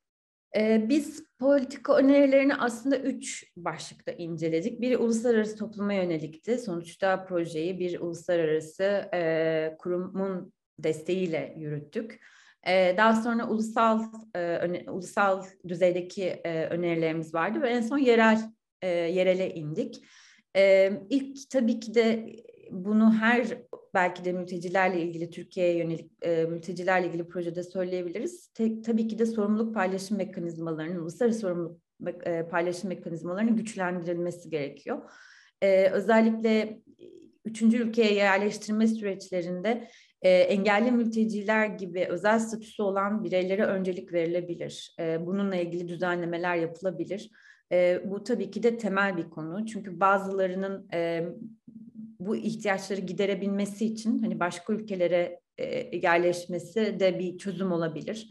Biz 0.56 1.24
politika 1.40 1.98
önerilerini 1.98 2.56
aslında 2.56 2.98
üç 2.98 3.52
başlıkta 3.58 4.12
inceledik. 4.12 4.82
Biri 4.82 4.98
uluslararası 4.98 5.58
topluma 5.58 5.94
yönelikti. 5.94 6.58
Sonuçta 6.58 7.26
projeyi 7.26 7.80
bir 7.80 8.00
uluslararası 8.00 9.10
e, 9.14 9.76
kurumun 9.80 10.54
desteğiyle 10.80 11.54
yürüttük. 11.58 12.20
Daha 12.98 13.16
sonra 13.16 13.48
ulusal 13.48 14.00
ulusal 14.88 15.44
düzeydeki 15.68 16.42
önerilerimiz 16.46 17.34
vardı 17.34 17.62
ve 17.62 17.70
en 17.70 17.82
son 17.82 17.98
yerel 17.98 18.40
yerele 18.84 19.54
indik. 19.54 20.04
İlk 21.10 21.50
tabii 21.50 21.80
ki 21.80 21.96
de 21.96 22.36
bunu 22.72 23.14
her 23.14 23.48
belki 23.98 24.26
de 24.26 24.32
mültecilerle 24.32 25.02
ilgili 25.02 25.30
Türkiye'ye 25.30 25.78
yönelik 25.78 26.12
e, 26.22 26.46
mültecilerle 26.46 27.08
ilgili 27.08 27.28
projede 27.28 27.64
söyleyebiliriz. 27.64 28.48
Te, 28.48 28.82
tabii 28.82 29.08
ki 29.08 29.20
de 29.20 29.26
sorumluluk 29.26 29.76
paylaşım 29.76 30.18
mekanizmalarının, 30.18 31.02
uluslararası 31.02 31.40
sorumluluk 31.40 31.82
e, 32.26 32.48
paylaşım 32.48 32.90
mekanizmalarının 32.90 33.56
güçlendirilmesi 33.56 34.50
gerekiyor. 34.50 34.98
E, 35.62 35.90
özellikle 35.90 36.80
üçüncü 37.46 37.78
ülkeye 37.78 38.14
yerleştirme 38.14 38.88
süreçlerinde 38.88 39.88
e, 40.22 40.30
engelli 40.30 40.92
mülteciler 40.92 41.66
gibi 41.66 42.06
özel 42.10 42.40
statüsü 42.40 42.84
olan 42.84 43.24
bireylere 43.24 43.66
öncelik 43.66 44.14
verilebilir. 44.14 44.96
E, 45.00 45.26
bununla 45.26 45.56
ilgili 45.56 45.88
düzenlemeler 45.88 46.56
yapılabilir. 46.56 47.32
E, 47.72 48.02
bu 48.06 48.24
tabii 48.24 48.52
ki 48.52 48.64
de 48.64 48.78
temel 48.78 49.18
bir 49.18 49.30
konu. 49.30 49.66
Çünkü 49.66 50.00
bazılarının 50.00 50.88
e, 50.94 51.26
bu 52.20 52.36
ihtiyaçları 52.36 53.02
giderebilmesi 53.02 53.86
için 53.86 54.20
hani 54.20 54.40
başka 54.40 54.74
ülkelere 54.74 55.40
e, 55.58 55.98
yerleşmesi 55.98 57.00
de 57.00 57.20
bir 57.20 57.38
çözüm 57.38 57.72
olabilir. 57.72 58.30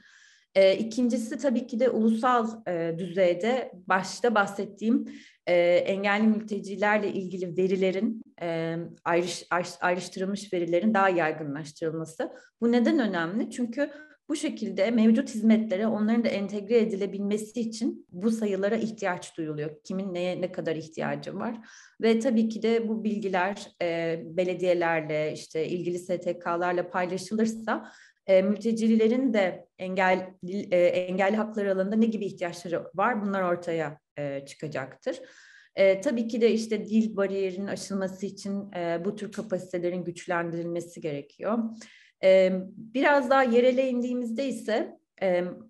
E, 0.55 0.77
ikincisi 0.77 1.39
tabii 1.39 1.67
ki 1.67 1.81
de 1.81 1.91
ulusal 1.91 2.49
e, 2.69 2.95
düzeyde 2.99 3.73
başta 3.87 4.35
bahsettiğim 4.35 5.05
e, 5.47 5.55
engelli 5.65 6.27
mültecilerle 6.27 7.13
ilgili 7.13 7.57
verilerin 7.57 8.23
e, 8.43 8.77
ayrış, 9.05 9.45
ayrıştırılmış 9.81 10.53
verilerin 10.53 10.95
daha 10.95 11.09
yaygınlaştırılması. 11.09 12.33
Bu 12.61 12.73
neden 12.73 12.99
önemli? 12.99 13.51
Çünkü 13.51 13.91
bu 14.29 14.37
şekilde 14.37 14.91
mevcut 14.91 15.35
hizmetlere 15.35 15.87
onların 15.87 16.25
da 16.25 16.29
entegre 16.29 16.79
edilebilmesi 16.79 17.61
için 17.61 18.07
bu 18.13 18.31
sayılara 18.31 18.77
ihtiyaç 18.77 19.37
duyuluyor. 19.37 19.71
Kimin 19.85 20.15
neye 20.15 20.41
ne 20.41 20.53
kadar 20.53 20.77
ihtiyacı 20.77 21.35
var 21.35 21.57
ve 22.03 22.19
tabii 22.19 22.49
ki 22.49 22.63
de 22.63 22.89
bu 22.89 23.05
bilgiler 23.05 23.69
e, 23.83 24.23
belediyelerle 24.25 25.33
işte 25.33 25.69
ilgili 25.69 25.99
STK'larla 25.99 26.91
paylaşılırsa 26.91 27.93
e, 28.27 28.43
mültecilerin 28.43 29.35
de 29.35 29.69
engel 29.79 30.31
e, 30.71 30.77
engelli 30.79 31.37
hakları 31.37 31.73
alanında 31.73 31.97
ne 31.97 32.07
gibi 32.07 32.27
ihtiyaçları 32.27 32.85
var 32.95 33.23
bunlar 33.23 33.43
ortaya 33.43 33.99
e, 34.19 34.47
çıkacaktır. 34.47 35.21
E, 35.77 36.01
tabii 36.01 36.29
ki 36.29 36.41
de 36.41 36.53
işte 36.53 36.85
dil 36.85 37.17
bariyerinin 37.17 37.67
aşılması 37.67 38.27
için 38.27 38.73
e, 38.73 39.05
bu 39.05 39.17
tür 39.17 39.33
kapasitelerin 39.33 40.05
güçlendirilmesi 40.05 41.01
gerekiyor. 41.01 41.59
Biraz 42.77 43.31
daha 43.31 43.43
yerele 43.43 43.89
indiğimizde 43.89 44.49
ise 44.49 44.99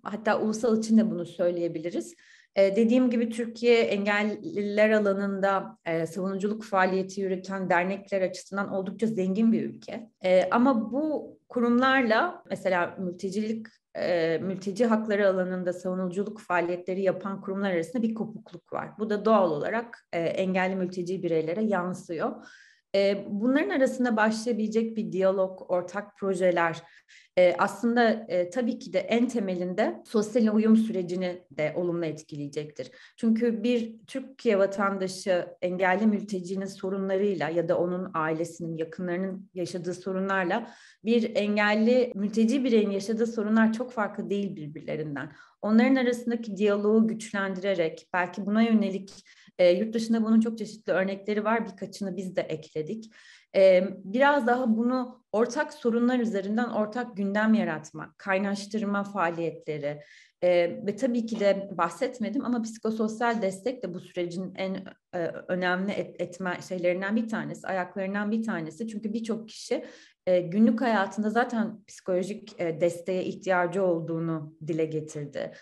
hatta 0.02 0.40
ulusal 0.40 0.78
için 0.78 0.98
de 0.98 1.10
bunu 1.10 1.26
söyleyebiliriz. 1.26 2.14
Dediğim 2.56 3.10
gibi 3.10 3.30
Türkiye 3.30 3.80
engelliler 3.80 4.90
alanında 4.90 5.78
e, 5.84 6.06
savunuculuk 6.06 6.64
faaliyeti 6.64 7.20
yürüten 7.20 7.70
dernekler 7.70 8.22
açısından 8.22 8.72
oldukça 8.72 9.06
zengin 9.06 9.52
bir 9.52 9.62
ülke. 9.62 10.10
E, 10.24 10.48
ama 10.50 10.92
bu 10.92 11.36
kurumlarla 11.48 12.42
mesela 12.50 12.96
mültecilik 12.98 13.66
e, 13.96 14.38
mülteci 14.38 14.86
hakları 14.86 15.28
alanında 15.28 15.72
savunuculuk 15.72 16.40
faaliyetleri 16.40 17.02
yapan 17.02 17.40
kurumlar 17.40 17.70
arasında 17.70 18.02
bir 18.02 18.14
kopukluk 18.14 18.72
var. 18.72 18.88
Bu 18.98 19.10
da 19.10 19.24
doğal 19.24 19.50
olarak 19.50 20.08
e, 20.12 20.20
engelli 20.20 20.76
mülteci 20.76 21.22
bireylere 21.22 21.64
yansıyor. 21.64 22.46
E, 22.96 23.24
bunların 23.28 23.70
arasında 23.70 24.16
başlayabilecek 24.16 24.96
bir 24.96 25.12
diyalog, 25.12 25.70
ortak 25.70 26.16
projeler 26.18 26.82
e, 27.38 27.54
aslında 27.58 28.10
e, 28.28 28.50
tabii 28.50 28.78
ki 28.78 28.92
de 28.92 28.98
en 28.98 29.28
temelinde 29.28 30.02
sosyal 30.04 30.54
uyum 30.54 30.76
sürecini 30.76 31.42
de 31.50 31.72
olumlu 31.76 32.04
etkileyecektir. 32.04 32.90
Çünkü 33.16 33.62
bir 33.62 33.94
Türkiye 34.06 34.58
vatandaşı 34.58 35.46
engelli 35.62 36.06
mültecinin 36.06 36.66
sorunlarıyla 36.66 37.48
ya 37.48 37.68
da 37.68 37.78
onun 37.78 38.10
ailesinin, 38.14 38.76
yakınlarının 38.76 39.50
yaşadığı 39.54 39.94
sorunlarla 39.94 40.70
bir 41.04 41.36
engelli 41.36 42.12
mülteci 42.14 42.64
bireyin 42.64 42.90
yaşadığı 42.90 43.26
sorunlar 43.26 43.72
çok 43.72 43.92
farklı 43.92 44.30
değil 44.30 44.56
birbirlerinden. 44.56 45.32
Onların 45.62 45.96
arasındaki 45.96 46.56
diyaloğu 46.56 47.08
güçlendirerek 47.08 48.08
belki 48.12 48.46
buna 48.46 48.62
yönelik 48.62 49.10
e, 49.58 49.70
yurt 49.70 49.94
dışında 49.94 50.24
bunun 50.24 50.40
çok 50.40 50.58
çeşitli 50.58 50.92
örnekleri 50.92 51.44
var. 51.44 51.66
Birkaçını 51.66 52.16
biz 52.16 52.36
de 52.36 52.40
ekledik. 52.40 53.12
E, 53.56 53.88
biraz 54.04 54.46
daha 54.46 54.76
bunu 54.76 55.24
ortak 55.32 55.74
sorunlar 55.74 56.18
üzerinden 56.18 56.68
ortak 56.68 57.16
gündem 57.16 57.54
yaratma, 57.54 58.14
kaynaştırma 58.18 59.04
faaliyetleri 59.04 60.02
e, 60.42 60.48
ve 60.86 60.96
tabii 60.96 61.26
ki 61.26 61.40
de 61.40 61.68
bahsetmedim 61.72 62.44
ama 62.44 62.62
psikososyal 62.62 63.42
destek 63.42 63.82
de 63.82 63.94
bu 63.94 64.00
sürecin 64.00 64.54
en 64.54 64.84
e, 65.14 65.18
önemli 65.48 65.92
et, 65.92 66.20
etme 66.20 66.58
şeylerinden 66.68 67.16
bir 67.16 67.28
tanesi, 67.28 67.66
ayaklarından 67.66 68.30
bir 68.30 68.42
tanesi. 68.42 68.88
Çünkü 68.88 69.12
birçok 69.12 69.48
kişi 69.48 69.84
e, 70.26 70.40
günlük 70.40 70.80
hayatında 70.80 71.30
zaten 71.30 71.84
psikolojik 71.86 72.60
e, 72.60 72.80
desteğe 72.80 73.24
ihtiyacı 73.24 73.84
olduğunu 73.84 74.56
dile 74.66 74.84
getirdi. 74.84 75.52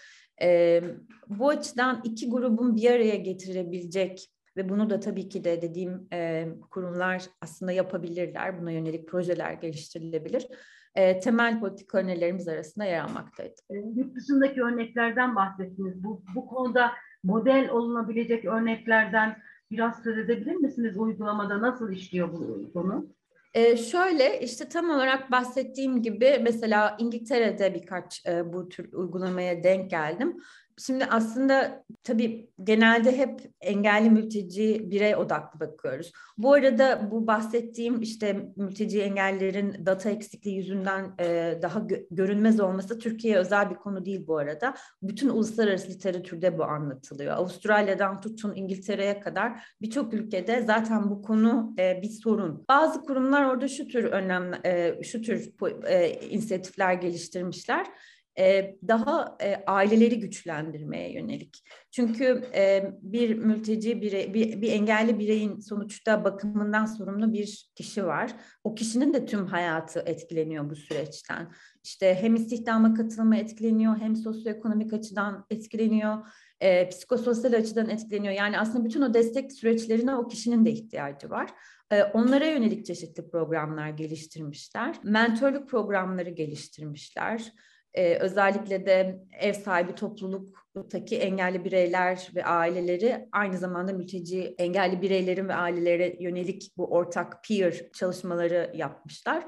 E, 0.43 0.81
bu 1.29 1.49
açıdan 1.49 2.01
iki 2.05 2.31
grubun 2.31 2.77
bir 2.77 2.91
araya 2.91 3.17
getirebilecek 3.17 4.31
ve 4.57 4.69
bunu 4.69 4.91
da 4.91 5.01
tabii 5.01 5.29
ki 5.29 5.45
de 5.45 5.63
dediğim 5.63 6.09
e, 6.13 6.49
kurumlar 6.71 7.23
aslında 7.41 7.73
yapabilirler. 7.73 8.61
Buna 8.61 8.71
yönelik 8.71 9.09
projeler 9.09 9.53
geliştirilebilir. 9.53 10.47
E, 10.95 11.21
temel 11.21 11.61
politika 11.61 11.99
önerilerimiz 11.99 12.49
arasında 12.49 12.85
yer 12.85 13.01
almaktaydı. 13.01 13.55
Yurt 13.71 14.17
dışındaki 14.17 14.63
örneklerden 14.63 15.37
bahsettiniz. 15.37 16.05
Bu, 16.05 16.23
bu 16.35 16.47
konuda 16.47 16.93
model 17.23 17.69
olunabilecek 17.71 18.45
örneklerden 18.45 19.37
biraz 19.71 20.03
söz 20.03 20.19
edebilir 20.19 20.55
misiniz? 20.55 20.99
Uygulamada 20.99 21.63
nasıl 21.63 21.93
işliyor 21.93 22.33
bu 22.33 22.73
konu? 22.73 23.14
Ee, 23.55 23.77
şöyle 23.77 24.41
işte 24.41 24.69
tam 24.69 24.91
olarak 24.91 25.31
bahsettiğim 25.31 26.03
gibi 26.03 26.39
mesela 26.43 26.97
İngiltere'de 26.99 27.75
birkaç 27.75 28.27
e, 28.27 28.53
bu 28.53 28.69
tür 28.69 28.93
uygulamaya 28.93 29.63
denk 29.63 29.91
geldim. 29.91 30.37
Şimdi 30.79 31.05
aslında 31.05 31.85
tabii 32.03 32.51
genelde 32.65 33.19
hep 33.19 33.41
engelli 33.61 34.11
mülteci 34.11 34.91
birey 34.91 35.17
odaklı 35.17 35.61
bakıyoruz. 35.61 36.13
Bu 36.39 36.53
arada 36.53 37.09
bu 37.11 37.27
bahsettiğim 37.27 38.03
işte 38.03 38.49
mülteci 38.57 39.03
engellerin 39.03 39.87
data 39.87 40.11
eksikliği 40.11 40.57
yüzünden 40.57 41.15
e, 41.21 41.59
daha 41.63 41.79
gö- 41.79 42.07
görünmez 42.11 42.61
olması 42.61 42.99
Türkiye'ye 42.99 43.41
özel 43.41 43.71
bir 43.71 43.75
konu 43.75 44.05
değil 44.05 44.27
bu 44.27 44.39
arada. 44.39 44.75
Bütün 45.03 45.29
uluslararası 45.29 45.89
literatürde 45.89 46.59
bu 46.59 46.65
anlatılıyor. 46.65 47.33
Avustralya'dan 47.33 48.21
tutun 48.21 48.55
İngiltere'ye 48.55 49.21
kadar 49.21 49.67
birçok 49.83 50.15
ülkede 50.15 50.63
zaten 50.63 51.11
bu 51.11 51.23
konu 51.23 51.75
e, 51.79 52.03
bir 52.03 52.11
sorun. 52.11 52.65
Bazı 52.69 53.03
kurumlar 53.03 53.45
orada 53.45 53.69
şu 53.69 53.89
tür 53.89 54.05
önemli 54.05 54.57
e, 54.65 55.03
şu 55.03 55.23
tür 55.23 55.53
e, 55.87 56.11
inisiyatifler 56.11 56.95
geliştirmişler 56.95 57.87
daha 58.89 59.39
aileleri 59.67 60.21
güçlendirmeye 60.21 61.13
yönelik. 61.13 61.65
Çünkü 61.91 62.45
bir 63.03 63.35
mülteci 63.35 64.03
birey, 64.03 64.35
bir, 64.35 64.63
bir 64.63 64.73
engelli 64.73 65.19
bireyin 65.19 65.61
sonuçta 65.61 66.25
bakımından 66.25 66.87
sorumlu 66.87 67.33
bir 67.33 67.71
kişi 67.75 68.07
var. 68.07 68.31
O 68.65 68.75
kişinin 68.75 69.15
de 69.15 69.27
tüm 69.27 69.47
hayatı 69.47 70.01
etkileniyor 70.07 70.71
bu 70.71 70.77
süreçten. 70.77 71.53
İşte 71.85 72.19
hem 72.21 72.35
istihdama 72.35 72.95
katılımı 72.95 73.37
etkileniyor, 73.37 73.97
hem 73.97 74.17
sosyoekonomik 74.17 74.93
açıdan 74.93 75.47
etkileniyor, 75.51 76.27
psikososyal 76.91 77.53
açıdan 77.53 77.91
etkileniyor. 77.91 78.35
Yani 78.35 78.59
aslında 78.59 78.85
bütün 78.85 79.03
o 79.03 79.15
destek 79.15 79.53
süreçlerine 79.53 80.15
o 80.15 80.29
kişinin 80.29 80.65
de 80.65 80.71
ihtiyacı 80.71 81.31
var. 81.31 81.51
Onlara 82.15 82.47
yönelik 82.47 82.87
çeşitli 82.87 83.31
programlar 83.31 83.89
geliştirmişler. 83.89 84.97
Mentorluk 85.05 85.69
programları 85.69 86.31
geliştirmişler. 86.31 87.53
Ee, 87.95 88.19
özellikle 88.19 88.87
de 88.87 89.21
ev 89.41 89.53
sahibi 89.53 89.95
topluluktaki 89.95 91.17
engelli 91.17 91.65
bireyler 91.65 92.31
ve 92.35 92.45
aileleri 92.45 93.29
aynı 93.33 93.59
zamanda 93.59 93.93
mülteci 93.93 94.55
engelli 94.59 95.03
bireylerin 95.03 95.49
ve 95.49 95.55
ailelere 95.55 96.17
yönelik 96.21 96.73
bu 96.77 96.93
ortak 96.93 97.45
peer 97.49 97.91
çalışmaları 97.93 98.73
yapmışlar. 98.75 99.45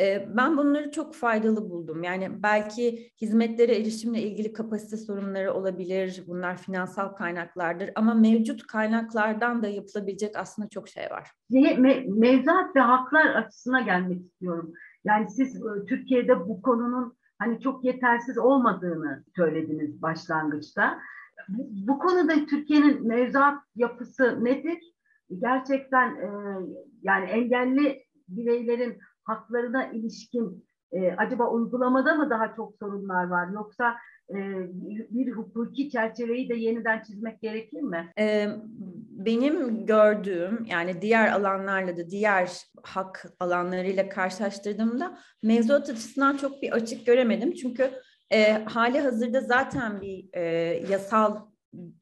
Ee, 0.00 0.28
ben 0.36 0.56
bunları 0.56 0.90
çok 0.90 1.14
faydalı 1.14 1.70
buldum. 1.70 2.02
Yani 2.02 2.42
belki 2.42 3.10
hizmetlere 3.20 3.76
erişimle 3.76 4.22
ilgili 4.22 4.52
kapasite 4.52 4.96
sorunları 4.96 5.54
olabilir. 5.54 6.24
Bunlar 6.26 6.56
finansal 6.56 7.08
kaynaklardır 7.08 7.90
ama 7.94 8.14
mevcut 8.14 8.66
kaynaklardan 8.66 9.62
da 9.62 9.68
yapılabilecek 9.68 10.36
aslında 10.36 10.68
çok 10.68 10.88
şey 10.88 11.04
var. 11.10 11.30
Me 11.50 12.04
mevzuat 12.06 12.76
ve 12.76 12.80
haklar 12.80 13.26
açısına 13.26 13.80
gelmek 13.80 14.20
istiyorum. 14.20 14.72
Yani 15.04 15.30
siz 15.30 15.56
e, 15.56 15.84
Türkiye'de 15.88 16.48
bu 16.48 16.62
konunun 16.62 17.16
hani 17.38 17.60
çok 17.60 17.84
yetersiz 17.84 18.38
olmadığını 18.38 19.24
söylediniz 19.36 20.02
başlangıçta. 20.02 20.98
Bu, 21.48 21.68
bu 21.70 21.98
konuda 21.98 22.46
Türkiye'nin 22.46 23.06
mevzuat 23.06 23.62
yapısı 23.76 24.44
nedir? 24.44 24.78
Gerçekten 25.38 26.16
e, 26.16 26.28
yani 27.02 27.24
engelli 27.24 28.04
bireylerin 28.28 28.98
haklarına 29.24 29.86
ilişkin 29.86 30.66
E, 30.96 31.14
acaba 31.16 31.50
uygulamada 31.50 32.14
mı 32.14 32.30
daha 32.30 32.54
çok 32.56 32.74
sorunlar 32.78 33.24
var 33.24 33.48
yoksa 33.54 33.94
e, 34.30 34.34
bir 35.10 35.32
hukuki 35.32 35.90
çerçeveyi 35.90 36.48
de 36.48 36.54
yeniden 36.54 37.02
çizmek 37.02 37.42
gerekir 37.42 37.80
mi? 37.80 38.12
E, 38.18 38.48
benim 39.10 39.86
gördüğüm 39.86 40.64
yani 40.64 41.02
diğer 41.02 41.32
alanlarla 41.32 41.96
da 41.96 42.10
diğer 42.10 42.50
hak 42.82 43.26
alanlarıyla 43.40 44.08
karşılaştırdığımda 44.08 45.18
mevzuat 45.42 45.90
açısından 45.90 46.36
çok 46.36 46.62
bir 46.62 46.72
açık 46.72 47.06
göremedim. 47.06 47.52
Çünkü 47.52 47.90
e, 48.30 48.52
hali 48.52 49.00
hazırda 49.00 49.40
zaten 49.40 50.00
bir 50.00 50.28
e, 50.32 50.42
yasal 50.90 51.36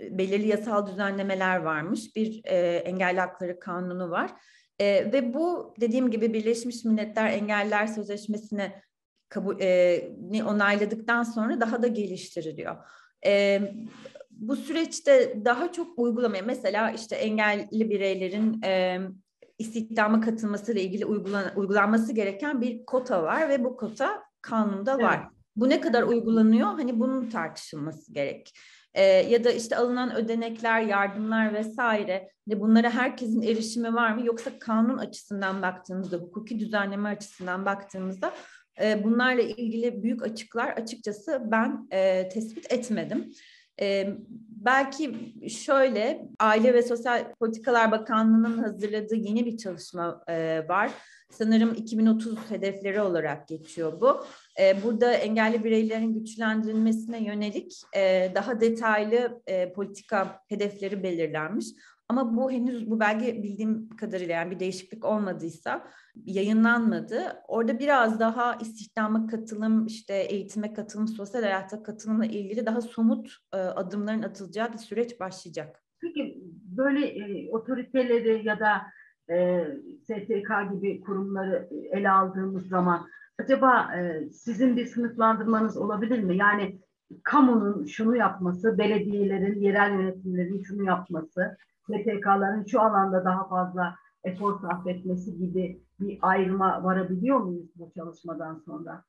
belirli 0.00 0.46
yasal 0.48 0.86
düzenlemeler 0.86 1.56
varmış. 1.56 2.16
Bir 2.16 2.40
e, 2.44 2.56
engelli 2.76 3.20
hakları 3.20 3.60
kanunu 3.60 4.10
var. 4.10 4.30
E, 4.78 5.12
ve 5.12 5.34
bu 5.34 5.74
dediğim 5.80 6.10
gibi 6.10 6.32
Birleşmiş 6.32 6.84
Milletler 6.84 7.30
Engeller 7.30 7.86
Sözleşmesi'ne 7.86 8.82
kabul 9.28 9.60
e, 9.60 10.02
onayladıktan 10.46 11.22
sonra 11.22 11.60
daha 11.60 11.82
da 11.82 11.86
geliştiriliyor. 11.86 12.76
E, 13.26 13.60
bu 14.30 14.56
süreçte 14.56 15.44
daha 15.44 15.72
çok 15.72 15.98
uygulamaya 15.98 16.42
mesela 16.42 16.90
işte 16.90 17.16
engelli 17.16 17.90
bireylerin 17.90 18.62
e, 18.62 19.00
istihdama 19.58 20.20
katılması 20.20 20.72
ile 20.72 20.82
ilgili 20.82 21.06
uygulan, 21.06 21.44
uygulanması 21.56 22.12
gereken 22.12 22.60
bir 22.60 22.86
kota 22.86 23.22
var 23.22 23.48
ve 23.48 23.64
bu 23.64 23.76
kota 23.76 24.22
kanunda 24.42 24.98
var. 24.98 25.18
Evet. 25.18 25.30
Bu 25.56 25.68
ne 25.68 25.80
kadar 25.80 26.02
uygulanıyor? 26.02 26.66
Hani 26.66 27.00
bunun 27.00 27.30
tartışılması 27.30 28.12
gerek. 28.12 28.52
Ee, 28.94 29.02
ya 29.04 29.44
da 29.44 29.50
işte 29.50 29.76
alınan 29.76 30.14
ödenekler, 30.14 30.80
yardımlar 30.80 31.54
vesaire 31.54 32.30
de 32.48 32.60
bunlara 32.60 32.90
herkesin 32.90 33.42
erişimi 33.42 33.94
var 33.94 34.12
mı? 34.12 34.26
Yoksa 34.26 34.58
kanun 34.58 34.98
açısından 34.98 35.62
baktığımızda, 35.62 36.16
hukuki 36.16 36.58
düzenleme 36.58 37.08
açısından 37.08 37.66
baktığımızda 37.66 38.32
e, 38.82 39.04
bunlarla 39.04 39.42
ilgili 39.42 40.02
büyük 40.02 40.22
açıklar 40.22 40.68
açıkçası 40.68 41.42
ben 41.44 41.88
e, 41.90 42.28
tespit 42.28 42.72
etmedim. 42.72 43.32
E, 43.80 44.08
belki 44.48 45.34
şöyle 45.48 46.28
Aile 46.38 46.74
ve 46.74 46.82
Sosyal 46.82 47.32
Politikalar 47.40 47.92
Bakanlığı'nın 47.92 48.58
hazırladığı 48.58 49.14
yeni 49.14 49.46
bir 49.46 49.56
çalışma 49.56 50.24
e, 50.28 50.64
var. 50.68 50.90
Sanırım 51.30 51.74
2030 51.74 52.50
hedefleri 52.50 53.00
olarak 53.00 53.48
geçiyor 53.48 54.00
bu. 54.00 54.24
E, 54.60 54.82
burada 54.84 55.12
engelli 55.12 55.64
bireylerin 55.64 56.14
güçlendirilmesine 56.14 57.24
yönelik 57.24 57.72
e, 57.96 58.32
daha 58.34 58.60
detaylı 58.60 59.42
e, 59.46 59.72
politika 59.72 60.40
hedefleri 60.48 61.02
belirlenmiş. 61.02 61.66
Ama 62.08 62.36
bu 62.36 62.50
henüz 62.50 62.90
bu 62.90 63.00
belge 63.00 63.42
bildiğim 63.42 63.88
kadarıyla 63.88 64.34
yani 64.34 64.50
bir 64.50 64.60
değişiklik 64.60 65.04
olmadıysa 65.04 65.86
yayınlanmadı. 66.24 67.42
Orada 67.48 67.78
biraz 67.78 68.20
daha 68.20 68.54
istihdama 68.54 69.26
katılım, 69.26 69.86
işte 69.86 70.14
eğitime 70.14 70.72
katılım, 70.72 71.08
sosyal 71.08 71.42
hayata 71.42 71.82
katılımla 71.82 72.24
ilgili 72.24 72.66
daha 72.66 72.80
somut 72.80 73.36
e, 73.52 73.56
adımların 73.56 74.22
atılacağı 74.22 74.72
bir 74.72 74.78
süreç 74.78 75.20
başlayacak. 75.20 75.82
Peki 76.00 76.40
böyle 76.76 77.06
e, 77.06 77.50
otoriteleri 77.50 78.46
ya 78.46 78.60
da 78.60 78.82
e, 79.34 79.64
STK 80.02 80.72
gibi 80.72 81.00
kurumları 81.00 81.68
ele 81.92 82.10
aldığımız 82.10 82.68
zaman 82.68 83.06
acaba 83.38 83.94
e, 83.96 84.30
sizin 84.30 84.76
bir 84.76 84.86
sınıflandırmanız 84.86 85.76
olabilir 85.76 86.18
mi? 86.18 86.36
Yani 86.36 86.80
kamunun 87.22 87.84
şunu 87.84 88.16
yapması, 88.16 88.78
belediyelerin, 88.78 89.60
yerel 89.60 89.92
yönetimlerin 89.92 90.62
şunu 90.62 90.84
yapması, 90.84 91.56
STK'ların 91.86 92.64
şu 92.64 92.80
alanda 92.80 93.24
daha 93.24 93.48
fazla 93.48 93.94
efor 94.24 94.60
sarf 94.60 94.86
etmesi 94.86 95.38
gibi 95.38 95.82
bir 96.00 96.18
ayrıma 96.22 96.84
varabiliyor 96.84 97.40
muyuz 97.40 97.70
bu 97.76 97.92
çalışmadan 97.94 98.62
sonra? 98.66 99.04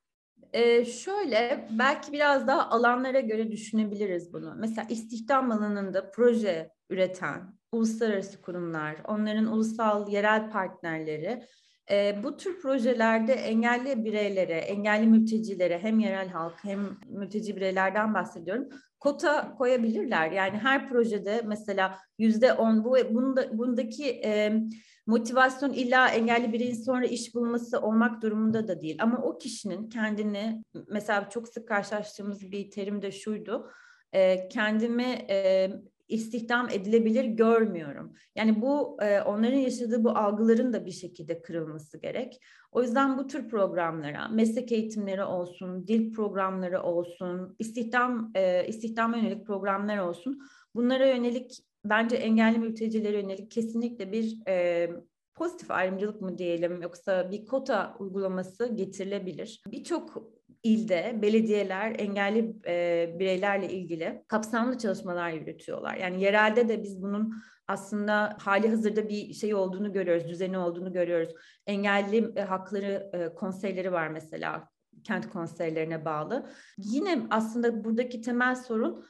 Ee, 0.54 0.86
şöyle 0.86 1.68
belki 1.80 2.14
biraz 2.14 2.48
daha 2.48 2.70
alanlara 2.70 3.20
göre 3.20 3.52
düşünebiliriz 3.52 4.34
bunu. 4.34 4.56
Mesela 4.58 4.88
istihdam 4.90 5.52
alanında 5.52 6.12
proje 6.12 6.72
üreten 6.90 7.54
uluslararası 7.72 8.42
kurumlar, 8.42 8.96
onların 9.08 9.46
ulusal 9.46 10.10
yerel 10.10 10.52
partnerleri 10.52 11.44
e, 11.92 12.24
bu 12.24 12.38
tür 12.38 12.62
projelerde 12.62 13.34
engelli 13.34 14.06
bireylere, 14.06 14.58
engelli 14.58 15.08
mültecilere 15.08 15.80
hem 15.80 16.00
yerel 16.00 16.30
halk 16.30 16.64
hem 16.64 16.98
mülteci 17.08 17.56
bireylerden 17.56 18.14
bahsediyorum 18.14 18.70
kota 19.06 19.56
koyabilirler. 19.58 20.32
Yani 20.32 20.58
her 20.58 20.90
projede 20.90 21.42
mesela 21.46 21.98
yüzde 22.18 22.54
on 22.54 22.84
bu 22.84 22.98
bunda, 23.12 23.58
bundaki 23.58 24.10
e, 24.10 24.54
motivasyon 25.08 25.74
illa 25.74 26.10
engelli 26.10 26.54
bireyin 26.54 26.74
sonra 26.74 27.06
iş 27.06 27.36
bulması 27.36 27.82
olmak 27.82 28.22
durumunda 28.22 28.68
da 28.68 28.82
değil. 28.82 28.98
Ama 29.00 29.18
o 29.18 29.38
kişinin 29.38 29.90
kendini 29.90 30.64
mesela 30.88 31.30
çok 31.30 31.48
sık 31.48 31.68
karşılaştığımız 31.68 32.52
bir 32.52 32.72
terim 32.72 33.02
de 33.02 33.12
şuydu. 33.12 33.70
E, 34.14 34.48
kendimi 34.48 35.26
e, 35.30 35.70
istihdam 36.08 36.70
edilebilir 36.70 37.26
görmüyorum. 37.26 38.14
Yani 38.36 38.62
bu 38.62 38.98
e, 39.02 39.22
onların 39.22 39.58
yaşadığı 39.58 40.04
bu 40.04 40.10
algıların 40.10 40.74
da 40.74 40.86
bir 40.86 40.92
şekilde 40.92 41.42
kırılması 41.42 41.98
gerek. 41.98 42.42
O 42.72 42.82
yüzden 42.82 43.18
bu 43.18 43.28
tür 43.28 43.50
programlara, 43.50 44.28
meslek 44.28 44.72
eğitimleri 44.72 45.24
olsun, 45.24 45.88
dil 45.88 46.14
programları 46.14 46.82
olsun, 46.82 47.56
istihdam 47.60 48.32
e, 48.36 48.68
istihdama 48.68 49.18
yönelik 49.18 49.46
programlar 49.46 49.98
olsun. 49.98 50.42
Bunlara 50.76 51.08
yönelik 51.08 51.60
bence 51.86 52.16
engelli 52.16 52.58
mültecilere 52.58 53.22
yönelik 53.22 53.52
kesinlikle 53.52 54.12
bir 54.12 54.48
e, 54.48 54.90
pozitif 55.36 55.72
ayrımcılık 55.72 56.22
mı 56.22 56.38
diyelim 56.38 56.82
yoksa 56.82 57.32
bir 57.32 57.46
kota 57.46 57.96
uygulaması 58.00 58.76
getirilebilir. 58.76 59.64
Birçok 59.68 60.35
ilde 60.66 61.20
belediyeler 61.22 61.96
engelli 62.00 62.56
e, 62.68 63.16
bireylerle 63.20 63.70
ilgili 63.70 64.24
kapsamlı 64.28 64.78
çalışmalar 64.78 65.32
yürütüyorlar. 65.32 65.96
Yani 65.96 66.24
yerelde 66.24 66.70
de 66.70 66.84
biz 66.84 67.02
bunun 67.02 67.36
aslında 67.68 68.38
hali 68.40 68.70
hazırda 68.70 69.10
bir 69.10 69.34
şey 69.34 69.56
olduğunu 69.56 69.94
görüyoruz, 69.94 70.28
düzeni 70.28 70.58
olduğunu 70.58 70.94
görüyoruz. 70.94 71.30
Engelli 71.68 72.32
e, 72.36 72.42
hakları 72.42 73.10
e, 73.14 73.36
konseyleri 73.36 73.92
var 73.92 74.08
mesela 74.08 74.70
kent 75.04 75.30
konseylerine 75.30 76.06
bağlı. 76.06 76.50
Yine 76.78 77.28
aslında 77.30 77.84
buradaki 77.84 78.22
temel 78.22 78.56
sorun 78.56 79.06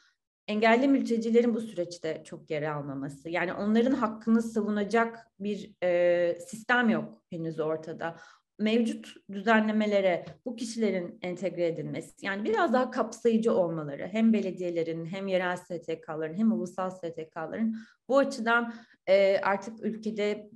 engelli 0.47 0.87
mültecilerin 0.87 1.53
bu 1.53 1.61
süreçte 1.61 2.23
çok 2.25 2.49
yer 2.49 2.63
almaması. 2.63 3.29
Yani 3.29 3.53
onların 3.53 3.93
hakkını 3.93 4.41
savunacak 4.41 5.27
bir 5.39 5.75
e, 5.83 6.37
sistem 6.47 6.89
yok 6.89 7.21
henüz 7.29 7.59
ortada 7.59 8.15
mevcut 8.59 9.15
düzenlemelere 9.31 10.25
bu 10.45 10.55
kişilerin 10.55 11.19
entegre 11.21 11.67
edilmesi, 11.67 12.25
yani 12.25 12.43
biraz 12.43 12.73
daha 12.73 12.91
kapsayıcı 12.91 13.53
olmaları, 13.53 14.07
hem 14.11 14.33
belediyelerin 14.33 15.05
hem 15.05 15.27
yerel 15.27 15.57
STK'ların 15.57 16.37
hem 16.37 16.51
ulusal 16.51 16.89
STK'ların 16.89 17.75
bu 18.09 18.17
açıdan 18.17 18.73
e, 19.07 19.37
artık 19.37 19.85
ülkede 19.85 20.49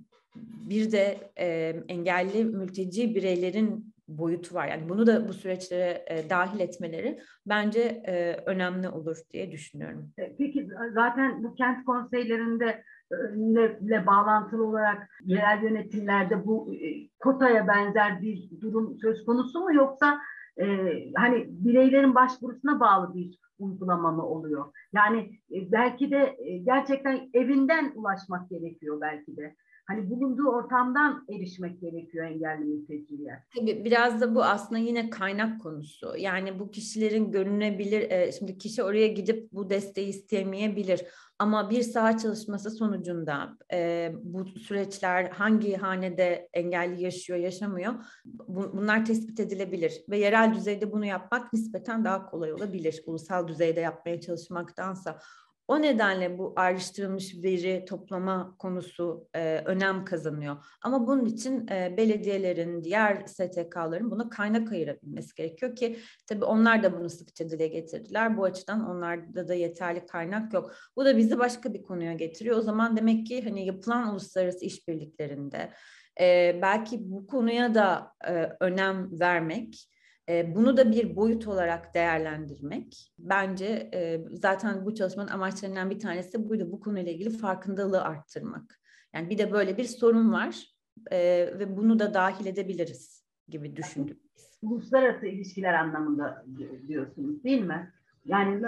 bir 0.70 0.92
de 0.92 1.32
e, 1.40 1.76
engelli 1.88 2.46
mülteci 2.46 3.16
bireylerin 3.16 3.94
boyutu 4.08 4.56
var. 4.56 4.68
Yani 4.68 4.90
bunu 4.90 5.08
da 5.08 5.28
bu 5.28 5.34
süreçlere 5.34 6.06
e, 6.08 6.30
dahil 6.30 6.60
etmeleri 6.60 7.20
bence 7.46 7.82
e, 8.08 8.36
önemli 8.46 8.90
olur 8.90 9.18
diye 9.34 9.52
düşünüyorum. 9.52 10.12
Peki 10.38 10.68
zaten 10.94 11.44
bu 11.44 11.56
kent 11.56 11.86
konseylerinde 11.86 12.84
ile 13.82 14.06
bağlantılı 14.06 14.68
olarak 14.68 15.10
yerel 15.26 15.64
yönetimlerde 15.64 16.46
bu 16.46 16.74
e, 16.74 17.08
kotaya 17.20 17.68
benzer 17.68 18.22
bir 18.22 18.50
durum 18.62 18.98
söz 19.02 19.26
konusu 19.26 19.60
mu 19.60 19.74
yoksa 19.74 20.20
e, 20.62 20.66
hani 21.16 21.46
bireylerin 21.50 22.16
başvurusuna 22.16 22.80
bağlı 22.80 23.14
bir 23.14 23.40
uygulama 23.60 24.12
mı 24.12 24.26
oluyor? 24.26 24.66
Yani 24.94 25.20
e, 25.52 25.72
belki 25.72 26.12
de 26.12 26.36
e, 26.40 26.58
gerçekten 26.58 27.30
evinden 27.34 27.92
ulaşmak 27.96 28.50
gerekiyor 28.50 29.02
belki 29.02 29.38
de 29.38 29.56
hani 29.90 30.10
bulunduğu 30.10 30.50
ortamdan 30.50 31.26
erişmek 31.30 31.82
gerekiyor 31.82 32.26
engelli 32.26 32.66
mülteciler. 32.66 33.44
Tabii 33.56 33.86
biraz 33.86 34.22
da 34.22 34.36
bu 34.36 34.44
aslında 34.44 34.80
yine 34.80 35.10
kaynak 35.10 35.62
konusu. 35.62 36.14
Yani 36.18 36.60
bu 36.60 36.72
kişilerin 36.72 37.32
görünebilir, 37.32 38.12
e, 38.12 38.32
şimdi 38.32 38.58
kişi 38.58 38.84
oraya 38.84 39.08
gidip 39.08 39.52
bu 39.54 39.70
desteği 39.70 40.08
istemeyebilir. 40.08 41.02
Ama 41.40 41.70
bir 41.70 41.82
saha 41.82 42.18
çalışması 42.18 42.72
sonucunda 42.72 43.58
e, 43.74 44.12
bu 44.24 44.46
süreçler 44.46 45.30
hangi 45.30 45.76
hanede 45.76 46.50
engelli 46.54 47.04
yaşıyor, 47.04 47.40
yaşamıyor 47.40 47.94
bu, 48.26 48.78
bunlar 48.78 49.06
tespit 49.06 49.40
edilebilir. 49.40 49.94
Ve 50.10 50.18
yerel 50.18 50.54
düzeyde 50.54 50.92
bunu 50.92 51.06
yapmak 51.06 51.54
nispeten 51.54 52.06
daha 52.06 52.26
kolay 52.26 52.54
olabilir. 52.54 53.04
Ulusal 53.06 53.48
düzeyde 53.48 53.80
yapmaya 53.80 54.22
çalışmaktansa. 54.22 55.20
O 55.70 55.82
nedenle 55.82 56.38
bu 56.38 56.54
ayrıştırılmış 56.56 57.36
veri 57.44 57.86
toplama 57.86 58.56
konusu 58.60 59.28
e, 59.36 59.62
önem 59.66 60.06
kazanıyor. 60.06 60.58
Ama 60.82 61.08
bunun 61.08 61.26
için 61.26 61.68
e, 61.68 61.98
belediyelerin, 61.98 62.84
diğer 62.84 63.26
STK'ların 63.26 64.12
buna 64.12 64.30
kaynak 64.30 64.72
ayırabilmesi 64.72 65.36
gerekiyor 65.36 65.76
ki 65.76 66.00
tabii 66.28 66.46
onlar 66.46 66.84
da 66.84 67.00
bunu 67.00 67.10
sıkça 67.10 67.50
dile 67.50 67.68
getirdiler. 67.68 68.38
Bu 68.38 68.44
açıdan 68.44 68.90
onlarda 68.90 69.48
da 69.48 69.54
yeterli 69.54 70.06
kaynak 70.06 70.54
yok. 70.54 70.76
Bu 70.96 71.06
da 71.06 71.18
bizi 71.18 71.40
başka 71.40 71.74
bir 71.74 71.84
konuya 71.84 72.14
getiriyor. 72.14 72.58
O 72.58 72.62
zaman 72.62 72.98
demek 72.98 73.28
ki 73.28 73.44
hani 73.44 73.66
yapılan 73.66 74.12
uluslararası 74.12 74.66
işbirliklerinde 74.66 75.74
e, 76.20 76.60
belki 76.62 77.12
bu 77.12 77.28
konuya 77.28 77.76
da 77.76 78.14
e, 78.28 78.50
önem 78.60 79.20
vermek 79.20 79.90
bunu 80.56 80.78
da 80.78 80.92
bir 80.92 81.16
boyut 81.16 81.48
olarak 81.48 81.94
değerlendirmek 81.94 83.14
bence 83.20 83.90
e, 83.94 84.22
zaten 84.34 84.86
bu 84.86 84.96
çalışmanın 84.96 85.28
amaçlarından 85.28 85.90
bir 85.90 86.00
tanesi 86.00 86.50
buydu. 86.50 86.72
Bu 86.72 86.80
konuyla 86.80 87.12
ilgili 87.12 87.30
farkındalığı 87.30 88.02
arttırmak. 88.02 88.80
Yani 89.14 89.30
bir 89.30 89.38
de 89.38 89.52
böyle 89.52 89.78
bir 89.78 89.84
sorun 89.84 90.32
var 90.32 90.66
e, 91.12 91.18
ve 91.60 91.78
bunu 91.78 92.00
da 92.00 92.14
dahil 92.14 92.46
edebiliriz 92.46 93.26
gibi 93.48 93.76
düşündüm. 93.76 94.20
Uluslararası 94.62 95.26
ilişkiler 95.26 95.74
anlamında 95.74 96.46
diyorsunuz 96.88 97.44
değil 97.44 97.62
mi? 97.62 97.94
Yani 98.26 98.62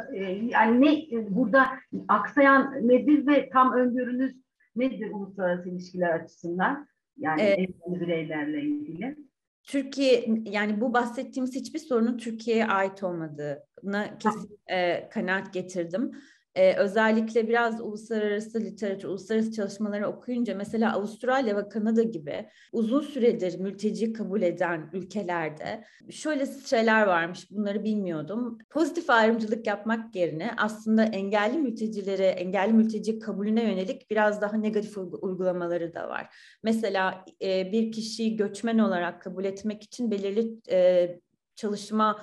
yani 0.50 0.82
ne 0.82 1.26
burada 1.30 1.67
aksayan 2.08 2.88
nedir 2.88 3.28
ve 3.28 3.50
tam 3.50 3.74
öngörünüz 3.74 4.36
nedir 4.76 5.12
uluslararası 5.12 5.69
ilişkiler 5.69 6.19
açısından? 6.19 6.88
Yani 7.17 7.41
evet. 7.41 7.69
bireylerle 7.88 8.62
ilgili. 8.62 9.17
Türkiye 9.63 10.26
yani 10.45 10.82
bu 10.82 10.93
bahsettiğimiz 10.93 11.56
hiçbir 11.56 11.80
sorunun 11.80 12.17
Türkiye'ye 12.17 12.67
ait 12.67 13.04
olmadığına 13.04 14.17
kesin 14.19 14.60
e, 14.67 15.10
kanaat 15.10 15.54
getirdim. 15.54 16.12
Ee, 16.56 16.76
özellikle 16.76 17.48
biraz 17.48 17.82
uluslararası 17.82 18.60
literatür, 18.60 19.08
uluslararası 19.08 19.52
çalışmaları 19.52 20.08
okuyunca 20.08 20.56
mesela 20.56 20.94
Avustralya 20.94 21.58
ve 21.58 21.70
Kanada 21.70 22.04
gibi 22.04 22.50
uzun 22.72 23.02
süredir 23.02 23.60
mülteci 23.60 24.14
kabul 24.14 24.42
eden 24.42 24.90
ülkelerde 24.94 25.84
şöyle 26.10 26.46
şeyler 26.46 27.08
varmış 27.08 27.52
bunları 27.52 27.84
bilmiyordum. 27.84 28.58
Pozitif 28.70 29.10
ayrımcılık 29.10 29.68
yapmak 29.68 30.16
yerine 30.16 30.52
aslında 30.58 31.04
engelli 31.04 31.58
mültecilere, 31.58 32.28
engelli 32.28 32.74
mülteci 32.74 33.20
kabulüne 33.20 33.64
yönelik 33.64 34.12
biraz 34.12 34.42
daha 34.42 34.58
negatif 34.58 34.98
uygulamaları 34.98 35.94
da 35.94 36.10
var. 36.10 36.36
Mesela 36.64 37.26
e, 37.42 37.72
bir 37.72 37.92
kişiyi 37.92 38.36
göçmen 38.36 38.78
olarak 38.78 39.22
kabul 39.22 39.46
etmek 39.46 39.84
için 39.84 40.12
belirli 40.12 40.58
e, 40.72 41.20
çalışma 41.56 42.22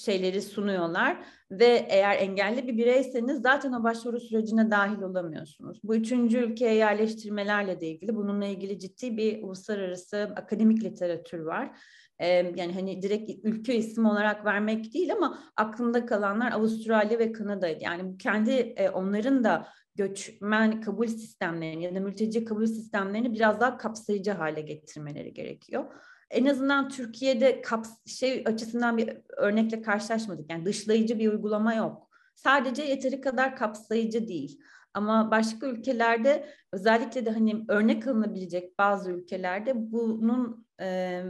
şeyleri 0.00 0.42
sunuyorlar 0.42 1.24
ve 1.50 1.86
eğer 1.88 2.16
engelli 2.16 2.68
bir 2.68 2.76
bireyseniz 2.76 3.42
zaten 3.42 3.72
o 3.72 3.84
başvuru 3.84 4.20
sürecine 4.20 4.70
dahil 4.70 5.02
olamıyorsunuz. 5.02 5.80
Bu 5.84 5.96
üçüncü 5.96 6.38
ülkeye 6.38 6.74
yerleştirmelerle 6.74 7.80
de 7.80 7.86
ilgili 7.86 8.16
bununla 8.16 8.46
ilgili 8.46 8.78
ciddi 8.78 9.16
bir 9.16 9.42
uluslararası 9.42 10.32
akademik 10.36 10.84
literatür 10.84 11.38
var. 11.38 11.78
Ee, 12.18 12.26
yani 12.28 12.72
hani 12.72 13.02
direkt 13.02 13.30
ülke 13.44 13.76
ismi 13.76 14.08
olarak 14.08 14.44
vermek 14.44 14.94
değil 14.94 15.12
ama 15.12 15.38
aklımda 15.56 16.06
kalanlar 16.06 16.52
Avustralya 16.52 17.18
ve 17.18 17.32
Kanada'ydı. 17.32 17.84
Yani 17.84 18.18
kendi 18.18 18.50
e, 18.50 18.90
onların 18.90 19.44
da 19.44 19.68
göçmen 19.94 20.80
kabul 20.80 21.06
sistemlerini 21.06 21.84
ya 21.84 21.94
da 21.94 22.00
mülteci 22.00 22.44
kabul 22.44 22.66
sistemlerini 22.66 23.34
biraz 23.34 23.60
daha 23.60 23.76
kapsayıcı 23.76 24.30
hale 24.30 24.60
getirmeleri 24.60 25.34
gerekiyor 25.34 25.84
en 26.30 26.44
azından 26.44 26.88
Türkiye'de 26.88 27.62
kaps 27.62 27.90
şey 28.06 28.42
açısından 28.46 28.98
bir 28.98 29.16
örnekle 29.36 29.82
karşılaşmadık. 29.82 30.50
Yani 30.50 30.64
dışlayıcı 30.64 31.18
bir 31.18 31.32
uygulama 31.32 31.74
yok. 31.74 32.10
Sadece 32.34 32.82
yeteri 32.82 33.20
kadar 33.20 33.56
kapsayıcı 33.56 34.28
değil. 34.28 34.60
Ama 34.94 35.30
başka 35.30 35.66
ülkelerde 35.66 36.46
özellikle 36.72 37.26
de 37.26 37.30
hani 37.30 37.64
örnek 37.68 38.06
alınabilecek 38.06 38.78
bazı 38.78 39.10
ülkelerde 39.10 39.92
bunun 39.92 40.66
e, 40.80 41.22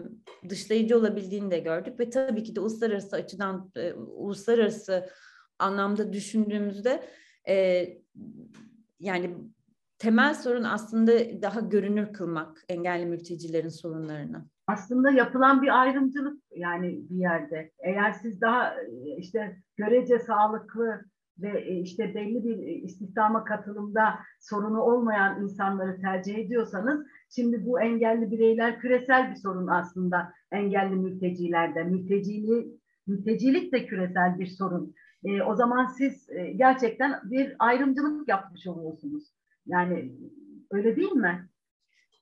dışlayıcı 0.48 0.98
olabildiğini 0.98 1.50
de 1.50 1.58
gördük 1.58 2.00
ve 2.00 2.10
tabii 2.10 2.42
ki 2.42 2.56
de 2.56 2.60
uluslararası 2.60 3.16
açıdan 3.16 3.70
e, 3.76 3.92
uluslararası 3.92 5.08
anlamda 5.58 6.12
düşündüğümüzde 6.12 7.04
e, 7.48 7.86
yani 9.00 9.36
temel 9.98 10.34
sorun 10.34 10.64
aslında 10.64 11.12
daha 11.42 11.60
görünür 11.60 12.12
kılmak 12.12 12.64
engelli 12.68 13.06
mültecilerin 13.06 13.68
sorunlarını 13.68 14.44
aslında 14.72 15.10
yapılan 15.10 15.62
bir 15.62 15.80
ayrımcılık 15.80 16.42
yani 16.56 17.00
bir 17.10 17.16
yerde. 17.16 17.70
Eğer 17.78 18.12
siz 18.12 18.40
daha 18.40 18.74
işte 19.18 19.56
görece 19.76 20.18
sağlıklı 20.18 21.04
ve 21.38 21.66
işte 21.66 22.14
belli 22.14 22.44
bir 22.44 22.56
istihdama 22.82 23.44
katılımda 23.44 24.18
sorunu 24.40 24.80
olmayan 24.80 25.42
insanları 25.42 26.00
tercih 26.00 26.38
ediyorsanız 26.38 27.06
şimdi 27.34 27.66
bu 27.66 27.80
engelli 27.80 28.30
bireyler 28.30 28.80
küresel 28.80 29.30
bir 29.30 29.36
sorun 29.36 29.66
aslında 29.66 30.32
engelli 30.52 30.96
mültecilerde. 30.96 31.84
Mülteciliği, 31.84 32.80
mültecilik 33.06 33.72
de 33.72 33.86
küresel 33.86 34.38
bir 34.38 34.46
sorun. 34.46 34.94
E, 35.24 35.42
o 35.42 35.54
zaman 35.54 35.86
siz 35.86 36.30
e, 36.30 36.52
gerçekten 36.52 37.12
bir 37.24 37.56
ayrımcılık 37.58 38.28
yapmış 38.28 38.66
oluyorsunuz. 38.66 39.24
Yani 39.66 40.12
öyle 40.70 40.96
değil 40.96 41.12
mi? 41.12 41.48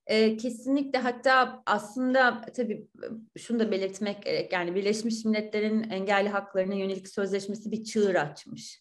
E, 0.09 0.37
kesinlikle 0.37 0.99
hatta 0.99 1.62
aslında 1.66 2.40
tabii 2.57 2.88
şunu 3.38 3.61
da 3.61 3.71
belirtmek 3.71 4.23
gerek 4.23 4.53
yani 4.53 4.75
Birleşmiş 4.75 5.25
Milletler'in 5.25 5.90
engelli 5.90 6.29
haklarına 6.29 6.75
yönelik 6.75 7.09
sözleşmesi 7.09 7.73
bir 7.73 7.85
çığır 7.85 8.14
açmış. 8.14 8.81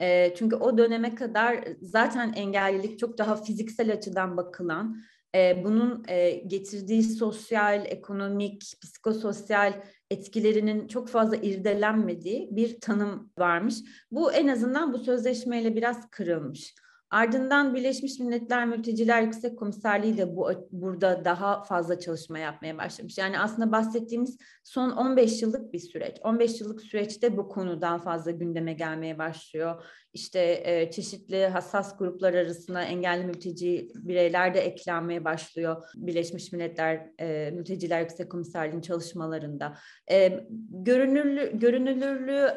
E, 0.00 0.34
çünkü 0.34 0.56
o 0.56 0.78
döneme 0.78 1.14
kadar 1.14 1.64
zaten 1.80 2.32
engellilik 2.32 2.98
çok 2.98 3.18
daha 3.18 3.36
fiziksel 3.36 3.92
açıdan 3.92 4.36
bakılan, 4.36 5.02
e, 5.34 5.64
bunun 5.64 6.04
e, 6.08 6.30
getirdiği 6.30 7.02
sosyal, 7.02 7.86
ekonomik, 7.86 8.62
psikososyal 8.82 9.82
etkilerinin 10.10 10.88
çok 10.88 11.08
fazla 11.08 11.36
irdelenmediği 11.36 12.48
bir 12.56 12.80
tanım 12.80 13.32
varmış. 13.38 13.74
Bu 14.10 14.32
en 14.32 14.48
azından 14.48 14.92
bu 14.92 14.98
sözleşmeyle 14.98 15.76
biraz 15.76 16.10
kırılmış. 16.10 16.74
Ardından 17.10 17.74
Birleşmiş 17.74 18.18
Milletler 18.18 18.66
Mülteciler 18.66 19.22
Yüksek 19.22 19.58
Komiserliği 19.58 20.16
de 20.18 20.36
bu 20.36 20.68
burada 20.72 21.24
daha 21.24 21.64
fazla 21.64 22.00
çalışma 22.00 22.38
yapmaya 22.38 22.78
başlamış. 22.78 23.18
Yani 23.18 23.38
aslında 23.38 23.72
bahsettiğimiz 23.72 24.38
son 24.64 24.90
15 24.90 25.42
yıllık 25.42 25.72
bir 25.72 25.78
süreç. 25.78 26.16
15 26.24 26.60
yıllık 26.60 26.82
süreçte 26.82 27.36
bu 27.36 27.48
konu 27.48 27.80
daha 27.80 27.98
fazla 27.98 28.30
gündeme 28.30 28.72
gelmeye 28.72 29.18
başlıyor. 29.18 29.84
İşte 30.12 30.62
e, 30.64 30.90
çeşitli 30.90 31.46
hassas 31.46 31.98
gruplar 31.98 32.34
arasında 32.34 32.82
engelli 32.82 33.24
mülteci 33.24 33.88
bireyler 33.94 34.54
de 34.54 34.60
eklenmeye 34.60 35.24
başlıyor. 35.24 35.84
Birleşmiş 35.94 36.52
Milletler 36.52 37.06
e, 37.20 37.50
Mülteciler 37.50 38.00
Yüksek 38.00 38.30
Komiserliği'nin 38.30 38.82
çalışmalarında. 38.82 39.76
E, 40.10 40.46
görünürlü, 40.70 41.58
görünürlüğü 41.58 42.48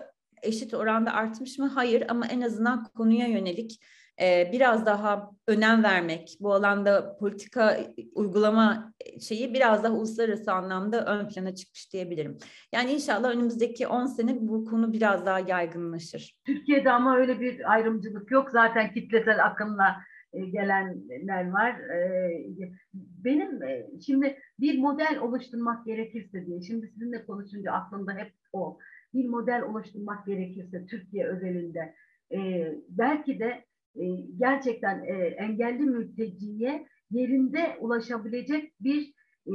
eşit 0.42 0.74
oranda 0.74 1.14
artmış 1.14 1.58
mı? 1.60 1.68
Hayır 1.68 2.04
ama 2.08 2.28
en 2.28 2.42
azından 2.42 2.84
konuya 2.84 3.28
yönelik 3.28 3.80
biraz 4.52 4.86
daha 4.86 5.32
önem 5.48 5.84
vermek, 5.84 6.38
bu 6.40 6.54
alanda 6.54 7.18
politika 7.18 7.78
uygulama 8.16 8.94
şeyi 9.22 9.54
biraz 9.54 9.84
daha 9.84 9.94
uluslararası 9.94 10.52
anlamda 10.52 11.06
ön 11.06 11.28
plana 11.28 11.56
çıkmış 11.56 11.94
diyebilirim. 11.94 12.38
Yani 12.74 12.92
inşallah 12.92 13.30
önümüzdeki 13.30 13.88
10 13.88 14.06
sene 14.06 14.38
bu 14.42 14.66
konu 14.66 14.94
biraz 14.94 15.26
daha 15.26 15.40
yaygınlaşır. 15.40 16.36
Türkiye'de 16.46 16.92
ama 16.92 17.18
öyle 17.18 17.40
bir 17.40 17.72
ayrımcılık 17.72 18.32
yok. 18.32 18.50
Zaten 18.50 18.94
kitlesel 18.94 19.46
akımla 19.46 19.96
gelenler 20.34 21.52
var. 21.52 21.76
Benim 22.94 23.60
şimdi 24.06 24.38
bir 24.60 24.80
model 24.80 25.20
oluşturmak 25.22 25.86
gerekirse 25.86 26.46
diye, 26.46 26.62
şimdi 26.62 26.88
sizinle 26.88 27.26
konuşunca 27.26 27.72
aklımda 27.72 28.14
hep 28.14 28.34
o. 28.54 28.78
Bir 29.14 29.30
model 29.30 29.62
oluşturmak 29.62 30.26
gerekirse 30.26 30.86
Türkiye 30.86 31.28
özelinde 31.28 31.96
belki 32.90 33.40
de 33.40 33.66
e, 33.96 34.06
gerçekten 34.38 35.04
e, 35.04 35.14
engelli 35.38 35.84
mülteciye 35.84 36.88
yerinde 37.12 37.78
ulaşabilecek 37.80 38.74
bir 38.80 39.14
e, 39.48 39.54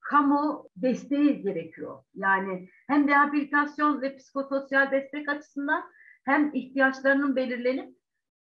kamu 0.00 0.68
desteği 0.76 1.42
gerekiyor. 1.42 2.02
Yani 2.14 2.68
hem 2.86 3.08
rehabilitasyon 3.08 4.02
ve 4.02 4.16
psikososyal 4.16 4.90
destek 4.90 5.28
açısından 5.28 5.84
hem 6.24 6.54
ihtiyaçlarının 6.54 7.36
belirlenip 7.36 7.97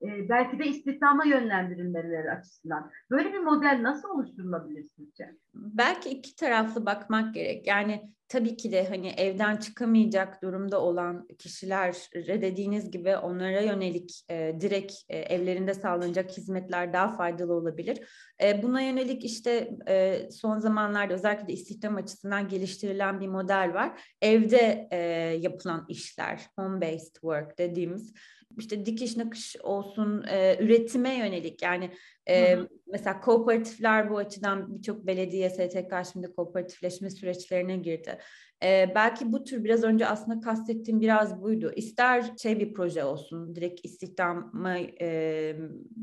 e, 0.03 0.29
belki 0.29 0.59
de 0.59 0.67
istihdama 0.67 1.25
yönlendirilmeleri 1.25 2.31
açısından. 2.31 2.91
Böyle 3.11 3.33
bir 3.33 3.39
model 3.39 3.83
nasıl 3.83 4.09
oluşturulabilir 4.09 4.89
sizce? 4.97 5.37
Belki 5.55 6.09
iki 6.09 6.37
taraflı 6.37 6.87
bakmak 6.87 7.35
gerek. 7.35 7.67
Yani 7.67 8.11
tabii 8.31 8.57
ki 8.57 8.73
de 8.73 8.89
hani 8.89 9.09
evden 9.09 9.57
çıkamayacak 9.57 10.43
durumda 10.43 10.81
olan 10.81 11.29
kişiler 11.39 11.97
dediğiniz 12.27 12.91
gibi 12.91 13.17
onlara 13.17 13.61
yönelik 13.61 14.25
e, 14.31 14.57
direkt 14.61 14.93
e, 15.09 15.19
evlerinde 15.19 15.75
sağlanacak 15.75 16.31
hizmetler 16.31 16.93
daha 16.93 17.17
faydalı 17.17 17.55
olabilir. 17.55 17.99
E, 18.43 18.63
buna 18.63 18.81
yönelik 18.81 19.25
işte 19.25 19.71
e, 19.89 20.29
son 20.31 20.59
zamanlarda 20.59 21.15
özellikle 21.15 21.49
de 21.49 21.53
istihdam 21.53 21.97
açısından 21.97 22.49
geliştirilen 22.49 23.21
bir 23.21 23.29
model 23.29 23.71
var. 23.75 24.03
Evde 24.23 24.89
e, 24.91 24.99
yapılan 25.41 25.85
işler, 25.89 26.47
home 26.57 26.81
based 26.81 27.15
work 27.15 27.59
dediğimiz 27.59 28.15
işte 28.59 28.87
dikiş 28.87 29.17
nakış 29.17 29.57
olsun 29.63 30.25
e, 30.31 30.57
üretime 30.61 31.15
yönelik 31.15 31.63
yani 31.63 31.91
e, 32.29 32.59
mesela 32.87 33.21
kooperatifler 33.21 34.11
bu 34.11 34.17
açıdan 34.17 34.79
birçok 34.79 35.07
belediye 35.07 35.51
STK 35.51 36.13
şimdi 36.13 36.33
kooperatifleşme 36.33 37.11
süreçlerine 37.11 37.77
girdi. 37.77 38.19
E, 38.65 38.93
belki 38.95 39.33
bu 39.33 39.45
tür 39.45 39.65
biraz 39.65 39.85
önce 39.85 40.07
aslında 40.07 40.41
kastettiğim 40.41 41.01
biraz 41.01 41.43
buydu. 41.43 41.73
İster 41.77 42.25
şey 42.43 42.61
bir 42.61 42.75
proje 42.75 43.05
olsun, 43.05 43.55
direkt 43.57 43.85
istihdama 43.85 44.79
e, 45.01 45.57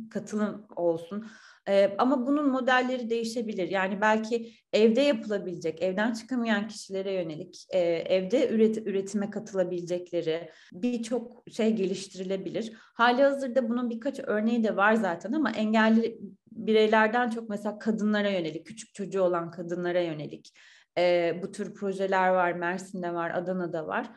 katılım 0.10 0.66
olsun. 0.76 1.26
Ee, 1.68 1.96
ama 1.98 2.28
bunun 2.28 2.50
modelleri 2.50 3.10
değişebilir. 3.10 3.70
Yani 3.70 4.02
belki 4.02 4.54
evde 4.74 5.02
yapılabilecek, 5.02 5.82
evden 5.82 6.14
çıkamayan 6.14 6.68
kişilere 6.68 7.14
yönelik, 7.14 7.66
e, 7.70 7.80
evde 7.80 8.50
üret, 8.50 8.78
üretime 8.78 9.30
katılabilecekleri 9.30 10.50
birçok 10.74 11.44
şey 11.52 11.76
geliştirilebilir. 11.76 12.74
Hali 12.76 13.24
hazırda 13.24 13.70
bunun 13.70 13.90
birkaç 13.90 14.20
örneği 14.20 14.64
de 14.64 14.76
var 14.76 14.94
zaten 14.94 15.32
ama 15.32 15.52
engelli 15.52 16.20
bireylerden 16.52 17.30
çok 17.30 17.50
mesela 17.50 17.80
kadınlara 17.80 18.30
yönelik, 18.30 18.66
küçük 18.66 18.94
çocuğu 18.94 19.22
olan 19.22 19.52
kadınlara 19.52 20.02
yönelik 20.02 20.54
e, 20.98 21.36
bu 21.44 21.52
tür 21.52 21.74
projeler 21.74 22.30
var. 22.30 22.52
Mersin'de 22.52 23.14
var, 23.14 23.32
Adana'da 23.32 23.88
var. 23.88 24.12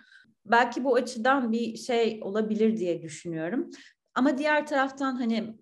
Belki 0.46 0.84
bu 0.84 0.94
açıdan 0.94 1.52
bir 1.52 1.76
şey 1.76 2.20
olabilir 2.22 2.76
diye 2.76 3.02
düşünüyorum. 3.02 3.70
Ama 4.14 4.38
diğer 4.38 4.66
taraftan 4.66 5.16
hani 5.16 5.56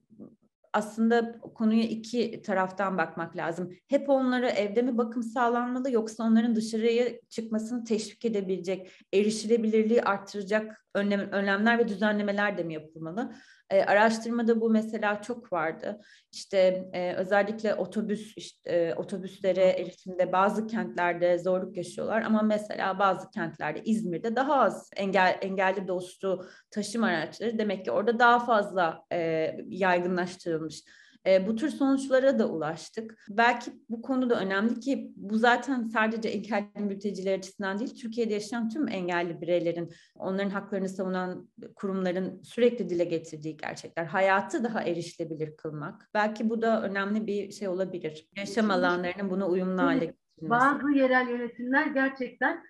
aslında 0.73 1.39
konuya 1.41 1.83
iki 1.83 2.43
taraftan 2.43 2.99
bakmak 2.99 3.37
lazım. 3.37 3.73
Hep 3.89 4.09
onlara 4.09 4.51
evde 4.51 4.83
mi 4.83 4.99
bakım 4.99 5.23
sağlanmalı 5.23 5.91
yoksa 5.91 6.25
onların 6.25 6.57
dışarıya 6.57 7.21
çıkmasını 7.29 7.85
teşvik 7.85 8.25
edebilecek, 8.25 8.91
erişilebilirliği 9.13 10.03
arttıracak 10.03 10.85
önlem, 10.95 11.21
önlemler 11.21 11.79
ve 11.79 11.89
düzenlemeler 11.89 12.59
de 12.59 12.63
mi 12.63 12.75
yapılmalı? 12.75 13.35
E, 13.71 13.85
araştırmada 13.85 14.61
bu 14.61 14.71
mesela 14.71 15.23
çok 15.23 15.53
vardı. 15.53 16.01
İşte 16.33 16.89
e, 16.93 17.15
özellikle 17.15 17.75
otobüs 17.75 18.37
işte, 18.37 18.71
e, 18.71 18.95
otobüslere 18.95 19.65
erişimde 19.65 20.33
bazı 20.33 20.67
kentlerde 20.67 21.39
zorluk 21.39 21.77
yaşıyorlar 21.77 22.23
ama 22.23 22.43
mesela 22.43 22.99
bazı 22.99 23.31
kentlerde 23.31 23.83
İzmir'de 23.85 24.37
daha 24.37 24.55
az 24.55 24.91
engel 24.97 25.39
engelli 25.43 25.89
dostu 25.89 26.47
taşıma 26.71 27.07
araçları 27.07 27.59
demek 27.59 27.85
ki 27.85 27.91
orada 27.91 28.19
daha 28.19 28.47
fazla 28.47 29.05
e, 29.13 29.51
yaygınlaştırılmış. 29.69 30.83
E, 31.27 31.47
bu 31.47 31.57
tür 31.57 31.69
sonuçlara 31.69 32.39
da 32.39 32.49
ulaştık. 32.49 33.25
Belki 33.31 33.71
bu 33.89 34.03
konu 34.03 34.31
da 34.31 34.41
önemli 34.41 34.81
ki 34.81 35.13
bu 35.17 35.39
zaten 35.39 35.89
sadece 35.89 36.29
engelli 36.29 36.85
mülteciler 36.85 37.39
açısından 37.39 37.79
değil, 37.79 37.95
Türkiye'de 37.95 38.35
yaşayan 38.35 38.69
tüm 38.69 38.89
engelli 38.89 39.41
bireylerin, 39.41 39.93
onların 40.15 40.51
haklarını 40.51 40.89
savunan 40.89 41.49
kurumların 41.77 42.43
sürekli 42.43 42.89
dile 42.89 43.05
getirdiği 43.05 43.57
gerçekler. 43.57 44.05
Hayatı 44.05 44.65
daha 44.65 44.83
erişilebilir 44.83 45.57
kılmak. 45.57 46.09
Belki 46.15 46.51
bu 46.51 46.63
da 46.63 46.83
önemli 46.83 47.27
bir 47.27 47.51
şey 47.51 47.69
olabilir. 47.69 48.29
Yaşam 48.37 48.71
alanlarının 48.71 49.31
buna 49.31 49.49
uyumlu 49.49 49.83
hale 49.83 50.05
getirilmesi. 50.05 50.51
Bazı 50.51 50.91
yerel 50.91 51.29
yönetimler 51.29 51.87
gerçekten 51.87 52.63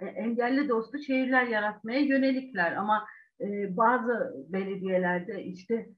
e, 0.00 0.06
engelli 0.06 0.68
dostu 0.68 0.98
şehirler 0.98 1.46
yaratmaya 1.46 2.00
yönelikler 2.00 2.72
ama 2.72 3.06
e, 3.40 3.76
bazı 3.76 4.34
belediyelerde 4.48 5.44
işte 5.44 5.88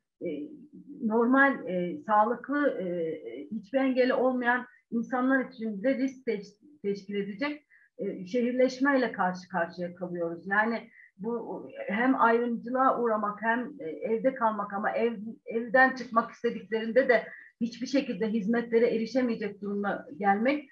normal 1.02 1.68
e, 1.68 1.98
sağlıklı 2.06 2.68
e, 2.68 3.14
hiçbir 3.50 3.78
engeli 3.78 4.14
olmayan 4.14 4.66
insanlar 4.90 5.44
için 5.44 5.82
de 5.82 5.98
risk 5.98 6.26
teş- 6.26 6.56
teşkil 6.82 7.14
edecek 7.14 7.66
e, 7.98 8.26
şehirleşmeyle 8.26 9.12
karşı 9.12 9.48
karşıya 9.48 9.94
kalıyoruz. 9.94 10.46
Yani 10.46 10.90
bu 11.18 11.66
hem 11.88 12.20
ayrımcılığa 12.20 13.00
uğramak 13.00 13.42
hem 13.42 13.72
e, 13.80 13.84
evde 13.84 14.34
kalmak 14.34 14.72
ama 14.72 14.90
ev, 14.90 15.16
evden 15.46 15.94
çıkmak 15.94 16.30
istediklerinde 16.30 17.08
de 17.08 17.26
hiçbir 17.60 17.86
şekilde 17.86 18.26
hizmetlere 18.28 18.94
erişemeyecek 18.94 19.60
duruma 19.60 20.06
gelmek 20.16 20.64
e, 20.64 20.70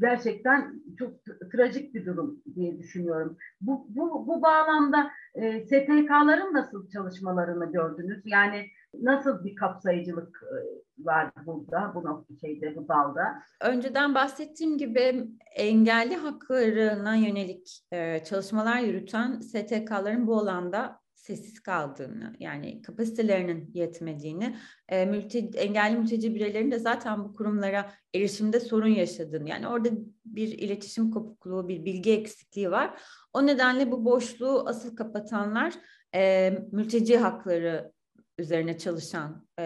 gerçekten 0.00 0.82
çok 0.98 1.12
trajik 1.52 1.94
bir 1.94 2.06
durum 2.06 2.42
diye 2.54 2.78
düşünüyorum. 2.78 3.36
Bu, 3.60 3.86
bu, 3.88 4.26
bu 4.26 4.42
bağlamda 4.42 5.10
e, 5.34 5.60
STK'ların 5.60 6.54
nasıl 6.54 6.90
çalışmalarını 6.90 7.72
gördünüz? 7.72 8.22
Yani 8.24 8.66
nasıl 9.02 9.44
bir 9.44 9.56
kapsayıcılık 9.56 10.42
e, 10.42 10.56
var 11.04 11.32
burada, 11.46 11.92
bu 11.94 12.04
nokta 12.04 12.34
şeyde, 12.40 12.76
bu 12.76 12.88
dalda? 12.88 13.42
Önceden 13.60 14.14
bahsettiğim 14.14 14.78
gibi 14.78 15.28
engelli 15.56 16.16
haklarına 16.16 17.16
yönelik 17.16 17.80
e, 17.92 18.24
çalışmalar 18.24 18.78
yürüten 18.78 19.40
STK'ların 19.40 20.26
bu 20.26 20.38
alanda 20.38 21.03
sessiz 21.24 21.60
kaldığını 21.60 22.32
yani 22.38 22.82
kapasitelerinin 22.82 23.70
yetmediğini, 23.74 24.56
e, 24.88 25.06
mülti, 25.06 25.38
engelli 25.38 25.96
mülteci 25.96 26.34
bireylerin 26.34 26.70
de 26.70 26.78
zaten 26.78 27.24
bu 27.24 27.32
kurumlara 27.32 27.92
erişimde 28.14 28.60
sorun 28.60 28.88
yaşadığını 28.88 29.48
yani 29.48 29.68
orada 29.68 29.88
bir 30.24 30.48
iletişim 30.48 31.10
kopukluğu, 31.10 31.68
bir 31.68 31.84
bilgi 31.84 32.12
eksikliği 32.12 32.70
var. 32.70 33.00
O 33.32 33.46
nedenle 33.46 33.92
bu 33.92 34.04
boşluğu 34.04 34.68
asıl 34.68 34.96
kapatanlar 34.96 35.74
e, 36.14 36.50
mülteci 36.72 37.16
hakları 37.16 37.92
üzerine 38.38 38.78
çalışan 38.78 39.46
e, 39.58 39.64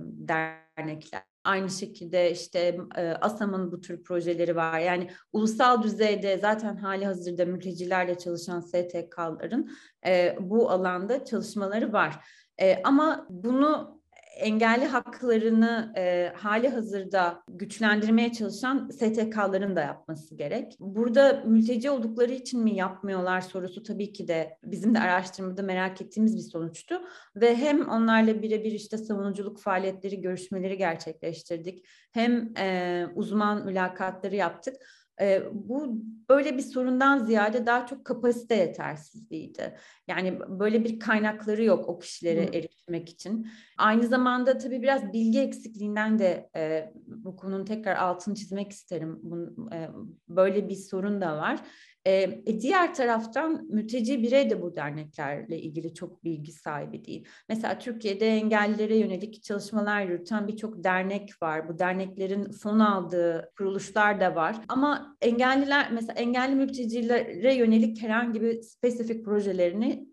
dernekler. 0.00 1.29
Aynı 1.44 1.70
şekilde 1.70 2.30
işte 2.30 2.78
e, 2.96 3.08
ASAM'ın 3.08 3.72
bu 3.72 3.80
tür 3.80 4.02
projeleri 4.02 4.56
var. 4.56 4.78
Yani 4.78 5.10
ulusal 5.32 5.82
düzeyde 5.82 6.38
zaten 6.38 6.76
hali 6.76 7.06
hazırda 7.06 7.44
mültecilerle 7.44 8.18
çalışan 8.18 8.60
STK'ların 8.60 9.70
e, 10.06 10.36
bu 10.40 10.70
alanda 10.70 11.24
çalışmaları 11.24 11.92
var. 11.92 12.24
E, 12.60 12.82
ama 12.84 13.26
bunu 13.30 13.99
engelli 14.40 14.86
haklarını 14.86 15.92
e, 15.96 16.32
hali 16.36 16.68
hazırda 16.68 17.42
güçlendirmeye 17.48 18.32
çalışan 18.32 18.88
STK'ların 18.88 19.76
da 19.76 19.80
yapması 19.80 20.34
gerek. 20.34 20.76
Burada 20.80 21.42
mülteci 21.46 21.90
oldukları 21.90 22.32
için 22.32 22.60
mi 22.60 22.74
yapmıyorlar 22.74 23.40
sorusu 23.40 23.82
tabii 23.82 24.12
ki 24.12 24.28
de 24.28 24.58
bizim 24.64 24.94
de 24.94 25.00
araştırmada 25.00 25.62
merak 25.62 26.02
ettiğimiz 26.02 26.36
bir 26.36 26.50
sonuçtu. 26.52 27.02
Ve 27.36 27.56
hem 27.56 27.88
onlarla 27.88 28.42
birebir 28.42 28.72
işte 28.72 28.98
savunuculuk 28.98 29.60
faaliyetleri, 29.60 30.20
görüşmeleri 30.20 30.78
gerçekleştirdik. 30.78 31.86
Hem 32.12 32.52
e, 32.58 33.06
uzman 33.14 33.64
mülakatları 33.66 34.36
yaptık 34.36 34.76
e, 35.20 35.42
bu 35.52 36.02
böyle 36.28 36.56
bir 36.56 36.62
sorundan 36.62 37.18
ziyade 37.18 37.66
daha 37.66 37.86
çok 37.86 38.04
kapasite 38.04 38.54
yetersizliğiydi. 38.54 39.76
Yani 40.08 40.38
böyle 40.48 40.84
bir 40.84 41.00
kaynakları 41.00 41.64
yok 41.64 41.88
o 41.88 41.98
kişilere 41.98 42.46
hmm. 42.46 42.54
erişmek 42.54 43.08
için. 43.08 43.48
Aynı 43.78 44.06
zamanda 44.06 44.58
tabii 44.58 44.82
biraz 44.82 45.12
bilgi 45.12 45.40
eksikliğinden 45.40 46.18
de 46.18 46.50
e, 46.56 46.92
bu 47.06 47.36
konunun 47.36 47.64
tekrar 47.64 47.96
altını 47.96 48.34
çizmek 48.34 48.72
isterim. 48.72 49.18
Bunun, 49.22 49.70
e, 49.72 49.90
böyle 50.28 50.68
bir 50.68 50.74
sorun 50.74 51.20
da 51.20 51.36
var. 51.36 51.60
E, 52.06 52.44
diğer 52.60 52.94
taraftan 52.94 53.66
mülteci 53.70 54.22
birey 54.22 54.50
de 54.50 54.62
bu 54.62 54.76
derneklerle 54.76 55.58
ilgili 55.58 55.94
çok 55.94 56.24
bilgi 56.24 56.52
sahibi 56.52 57.04
değil. 57.04 57.28
Mesela 57.48 57.78
Türkiye'de 57.78 58.28
engellilere 58.28 58.96
yönelik 58.96 59.42
çalışmalar 59.42 60.02
yürüten 60.02 60.48
birçok 60.48 60.84
dernek 60.84 61.42
var. 61.42 61.68
Bu 61.68 61.78
derneklerin 61.78 62.52
fon 62.52 62.78
aldığı 62.78 63.52
kuruluşlar 63.56 64.20
da 64.20 64.34
var. 64.34 64.56
Ama 64.68 65.16
engelliler 65.20 65.92
mesela 65.92 66.12
engelli 66.12 66.54
mültecilere 66.54 67.54
yönelik 67.54 68.02
herhangi 68.02 68.42
bir 68.42 68.62
spesifik 68.62 69.24
projelerini 69.24 70.08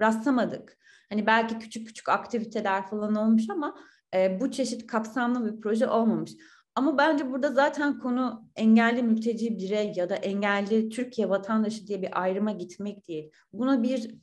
rastlamadık. 0.00 0.78
Hani 1.08 1.26
belki 1.26 1.58
küçük 1.58 1.86
küçük 1.86 2.08
aktiviteler 2.08 2.86
falan 2.86 3.14
olmuş 3.14 3.50
ama 3.50 3.74
e, 4.14 4.40
bu 4.40 4.50
çeşit 4.50 4.86
kapsamlı 4.86 5.52
bir 5.52 5.60
proje 5.60 5.88
olmamış. 5.88 6.32
Ama 6.74 6.98
bence 6.98 7.30
burada 7.30 7.52
zaten 7.52 7.98
konu 7.98 8.44
engelli 8.56 9.02
mülteci 9.02 9.58
birey 9.58 9.92
ya 9.96 10.10
da 10.10 10.14
engelli 10.16 10.88
Türkiye 10.88 11.28
vatandaşı 11.28 11.86
diye 11.86 12.02
bir 12.02 12.22
ayrıma 12.22 12.52
gitmek 12.52 13.08
değil. 13.08 13.30
Buna 13.52 13.82
bir 13.82 14.14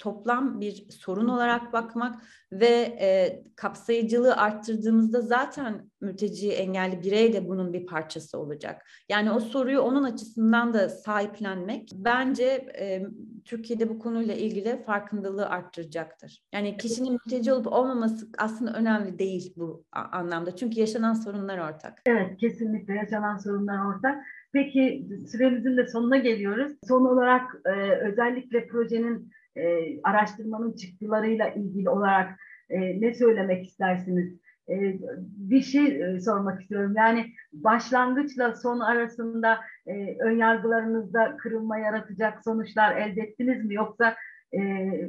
toplam 0.00 0.60
bir 0.60 0.86
sorun 0.90 1.28
olarak 1.28 1.72
bakmak 1.72 2.22
ve 2.52 2.96
e, 3.00 3.42
kapsayıcılığı 3.56 4.36
arttırdığımızda 4.36 5.20
zaten 5.20 5.90
mülteci 6.00 6.52
engelli 6.52 7.02
birey 7.02 7.32
de 7.32 7.48
bunun 7.48 7.72
bir 7.72 7.86
parçası 7.86 8.38
olacak. 8.38 8.86
Yani 9.08 9.30
o 9.30 9.40
soruyu 9.40 9.80
onun 9.80 10.04
açısından 10.04 10.74
da 10.74 10.88
sahiplenmek 10.88 11.90
bence 11.94 12.44
e, 12.78 13.02
Türkiye'de 13.44 13.88
bu 13.88 13.98
konuyla 13.98 14.34
ilgili 14.34 14.82
farkındalığı 14.82 15.48
arttıracaktır. 15.48 16.42
Yani 16.52 16.76
kişinin 16.76 17.12
mülteci 17.12 17.52
olup 17.52 17.72
olmaması 17.72 18.28
aslında 18.38 18.72
önemli 18.72 19.18
değil 19.18 19.54
bu 19.56 19.84
anlamda. 19.92 20.56
Çünkü 20.56 20.80
yaşanan 20.80 21.14
sorunlar 21.14 21.58
ortak. 21.58 22.02
Evet 22.06 22.36
kesinlikle 22.36 22.94
yaşanan 22.94 23.36
sorunlar 23.36 23.96
ortak. 23.96 24.24
Peki 24.52 25.08
süremizin 25.30 25.76
de 25.76 25.86
sonuna 25.86 26.16
geliyoruz. 26.16 26.72
Son 26.88 27.04
olarak 27.04 27.42
e, 27.64 27.70
özellikle 28.08 28.66
projenin 28.66 29.30
e, 29.56 29.62
araştırmanın 30.02 30.72
çıktılarıyla 30.72 31.48
ilgili 31.48 31.90
olarak 31.90 32.40
e, 32.70 33.00
ne 33.00 33.14
söylemek 33.14 33.66
istersiniz? 33.66 34.40
E, 34.68 34.98
bir 35.36 35.62
şey 35.62 36.02
e, 36.02 36.20
sormak 36.20 36.62
istiyorum. 36.62 36.94
Yani 36.96 37.26
başlangıçla 37.52 38.54
son 38.54 38.80
arasında 38.80 39.60
e, 39.86 40.16
ön 40.18 40.36
yargılarınızda 40.36 41.36
kırılma 41.36 41.78
yaratacak 41.78 42.44
sonuçlar 42.44 42.96
elde 42.96 43.20
ettiniz 43.20 43.64
mi? 43.64 43.74
Yoksa 43.74 44.16
e, 44.54 44.60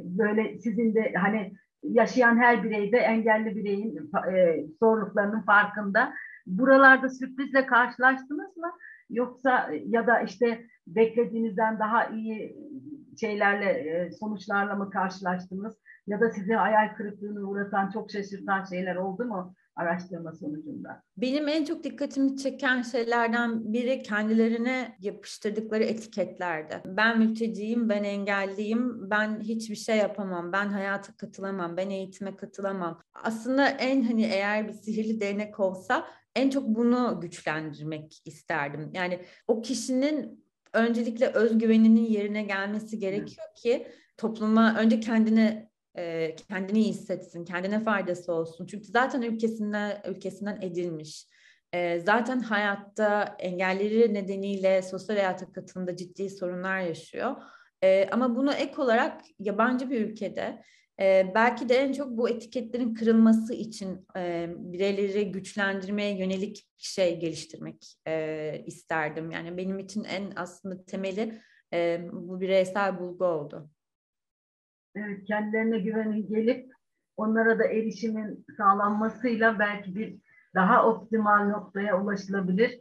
böyle 0.04 0.58
sizin 0.58 0.94
de 0.94 1.12
hani 1.16 1.52
yaşayan 1.82 2.36
her 2.36 2.64
bireyde 2.64 2.98
engelli 2.98 3.56
bireyin 3.56 4.10
e, 4.32 4.64
zorluklarının 4.80 5.40
farkında. 5.40 6.12
Buralarda 6.46 7.08
sürprizle 7.08 7.66
karşılaştınız 7.66 8.56
mı? 8.56 8.72
Yoksa 9.10 9.70
ya 9.86 10.06
da 10.06 10.20
işte 10.20 10.66
beklediğinizden 10.86 11.78
daha 11.78 12.06
iyi 12.06 12.56
şeylerle, 13.22 13.70
e, 13.70 14.10
sonuçlarla 14.12 14.74
mı 14.74 14.90
karşılaştınız? 14.90 15.74
Ya 16.06 16.20
da 16.20 16.30
sizi 16.30 16.52
hayal 16.52 16.94
kırıklığına 16.96 17.40
uğratan, 17.40 17.90
çok 17.90 18.10
şaşırtan 18.10 18.64
şeyler 18.64 18.96
oldu 18.96 19.24
mu 19.24 19.54
araştırma 19.76 20.32
sonucunda? 20.32 21.02
Benim 21.16 21.48
en 21.48 21.64
çok 21.64 21.84
dikkatimi 21.84 22.36
çeken 22.36 22.82
şeylerden 22.82 23.72
biri 23.72 24.02
kendilerine 24.02 24.96
yapıştırdıkları 25.00 25.84
etiketlerdi. 25.84 26.80
Ben 26.86 27.18
mülteciyim, 27.18 27.88
ben 27.88 28.04
engelliyim, 28.04 29.10
ben 29.10 29.40
hiçbir 29.40 29.76
şey 29.76 29.96
yapamam, 29.96 30.52
ben 30.52 30.68
hayata 30.68 31.16
katılamam, 31.16 31.76
ben 31.76 31.90
eğitime 31.90 32.36
katılamam. 32.36 33.00
Aslında 33.14 33.68
en 33.68 34.02
hani 34.02 34.24
eğer 34.24 34.68
bir 34.68 34.72
sihirli 34.72 35.20
değnek 35.20 35.60
olsa 35.60 36.06
en 36.36 36.50
çok 36.50 36.66
bunu 36.66 37.18
güçlendirmek 37.20 38.22
isterdim. 38.24 38.90
Yani 38.94 39.20
o 39.48 39.62
kişinin 39.62 40.41
öncelikle 40.72 41.26
özgüveninin 41.26 42.06
yerine 42.06 42.42
gelmesi 42.42 42.98
gerekiyor 42.98 43.46
ki 43.56 43.86
topluma 44.16 44.76
önce 44.78 45.00
kendine 45.00 45.70
e, 45.96 46.34
kendini 46.48 46.78
iyi 46.78 46.88
hissetsin, 46.88 47.44
kendine 47.44 47.80
faydası 47.80 48.32
olsun. 48.32 48.66
Çünkü 48.66 48.86
zaten 48.86 49.22
ülkesinden 49.22 50.02
ülkesinden 50.06 50.58
edilmiş. 50.62 51.26
E, 51.72 52.00
zaten 52.00 52.40
hayatta 52.40 53.36
engelleri 53.38 54.14
nedeniyle 54.14 54.82
sosyal 54.82 55.16
hayata 55.16 55.52
katılımda 55.52 55.96
ciddi 55.96 56.30
sorunlar 56.30 56.80
yaşıyor. 56.80 57.36
E, 57.84 58.08
ama 58.12 58.36
bunu 58.36 58.52
ek 58.52 58.82
olarak 58.82 59.20
yabancı 59.38 59.90
bir 59.90 60.00
ülkede 60.00 60.62
e, 61.00 61.32
belki 61.34 61.68
de 61.68 61.74
en 61.74 61.92
çok 61.92 62.10
bu 62.10 62.28
etiketlerin 62.28 62.94
kırılması 62.94 63.54
için 63.54 64.06
e, 64.16 64.50
bireyleri 64.56 65.32
güçlendirmeye 65.32 66.18
yönelik 66.18 66.68
şey 66.76 67.20
geliştirmek 67.20 67.98
e, 68.06 68.62
isterdim. 68.66 69.30
Yani 69.30 69.56
benim 69.56 69.78
için 69.78 70.04
en 70.04 70.32
aslında 70.36 70.84
temeli 70.84 71.40
e, 71.72 72.08
bu 72.12 72.40
bireysel 72.40 72.98
bulgu 72.98 73.24
oldu. 73.24 73.70
Evet, 74.94 75.24
kendilerine 75.24 75.78
güvenin 75.78 76.28
gelip 76.28 76.72
onlara 77.16 77.58
da 77.58 77.64
erişimin 77.64 78.46
sağlanmasıyla 78.56 79.58
belki 79.58 79.94
bir 79.94 80.16
daha 80.54 80.88
optimal 80.88 81.48
noktaya 81.48 82.02
ulaşılabilir. 82.02 82.80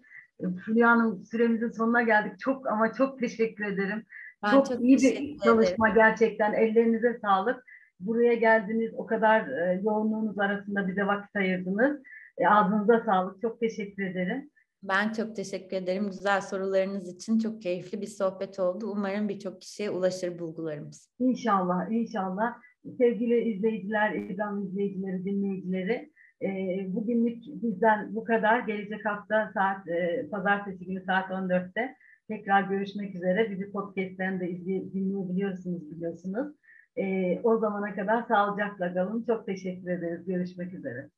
Fulya 0.65 0.89
Hanım 0.89 1.25
süremizin 1.25 1.69
sonuna 1.69 2.01
geldik. 2.01 2.39
Çok 2.39 2.67
ama 2.67 2.93
çok 2.93 3.19
teşekkür 3.19 3.65
ederim. 3.65 4.05
Ben 4.43 4.51
çok, 4.51 4.65
çok 4.65 4.81
iyi 4.81 4.97
bir 4.97 5.37
çalışma 5.37 5.89
ederim. 5.89 6.01
gerçekten. 6.01 6.53
Ellerinize 6.53 7.19
sağlık. 7.21 7.63
Buraya 7.99 8.33
geldiniz. 8.33 8.91
O 8.97 9.05
kadar 9.05 9.47
e, 9.47 9.81
yoğunluğunuz 9.83 10.39
arasında 10.39 10.87
bize 10.87 11.05
vakit 11.05 11.35
ayırdınız. 11.35 12.01
E, 12.37 12.47
ağzınıza 12.47 13.03
sağlık. 13.05 13.41
Çok 13.41 13.59
teşekkür 13.59 14.03
ederim. 14.03 14.49
Ben 14.83 15.11
çok 15.11 15.35
teşekkür 15.35 15.77
ederim. 15.77 16.07
Güzel 16.07 16.41
sorularınız 16.41 17.15
için 17.15 17.39
çok 17.39 17.61
keyifli 17.61 18.01
bir 18.01 18.07
sohbet 18.07 18.59
oldu. 18.59 18.91
Umarım 18.91 19.29
birçok 19.29 19.61
kişiye 19.61 19.89
ulaşır 19.89 20.39
bulgularımız. 20.39 21.09
İnşallah, 21.19 21.91
inşallah. 21.91 22.53
Sevgili 22.97 23.39
izleyiciler, 23.39 24.15
İzlam 24.15 24.65
izleyicileri, 24.65 25.25
dinleyicileri, 25.25 26.11
e, 26.41 26.47
bugünlük 26.87 27.43
bizden 27.45 28.15
bu 28.15 28.23
kadar. 28.23 28.59
Gelecek 28.59 29.05
hafta 29.05 29.51
saat, 29.53 29.87
e, 29.87 30.29
pazartesi 30.31 30.85
günü 30.85 31.03
saat 31.05 31.31
14'te 31.31 31.95
tekrar 32.32 32.69
görüşmek 32.69 33.15
üzere. 33.15 33.51
Bizi 33.51 33.71
podcast'ten 33.71 34.39
de 34.39 34.49
izley- 34.49 34.93
dinleyebiliyorsunuz 34.93 35.91
biliyorsunuz. 35.91 36.55
E, 36.95 37.03
o 37.43 37.57
zamana 37.57 37.95
kadar 37.95 38.23
sağlıcakla 38.27 38.93
kalın. 38.93 39.23
Çok 39.27 39.45
teşekkür 39.45 39.89
ederiz. 39.89 40.25
Görüşmek 40.25 40.73
üzere. 40.73 41.09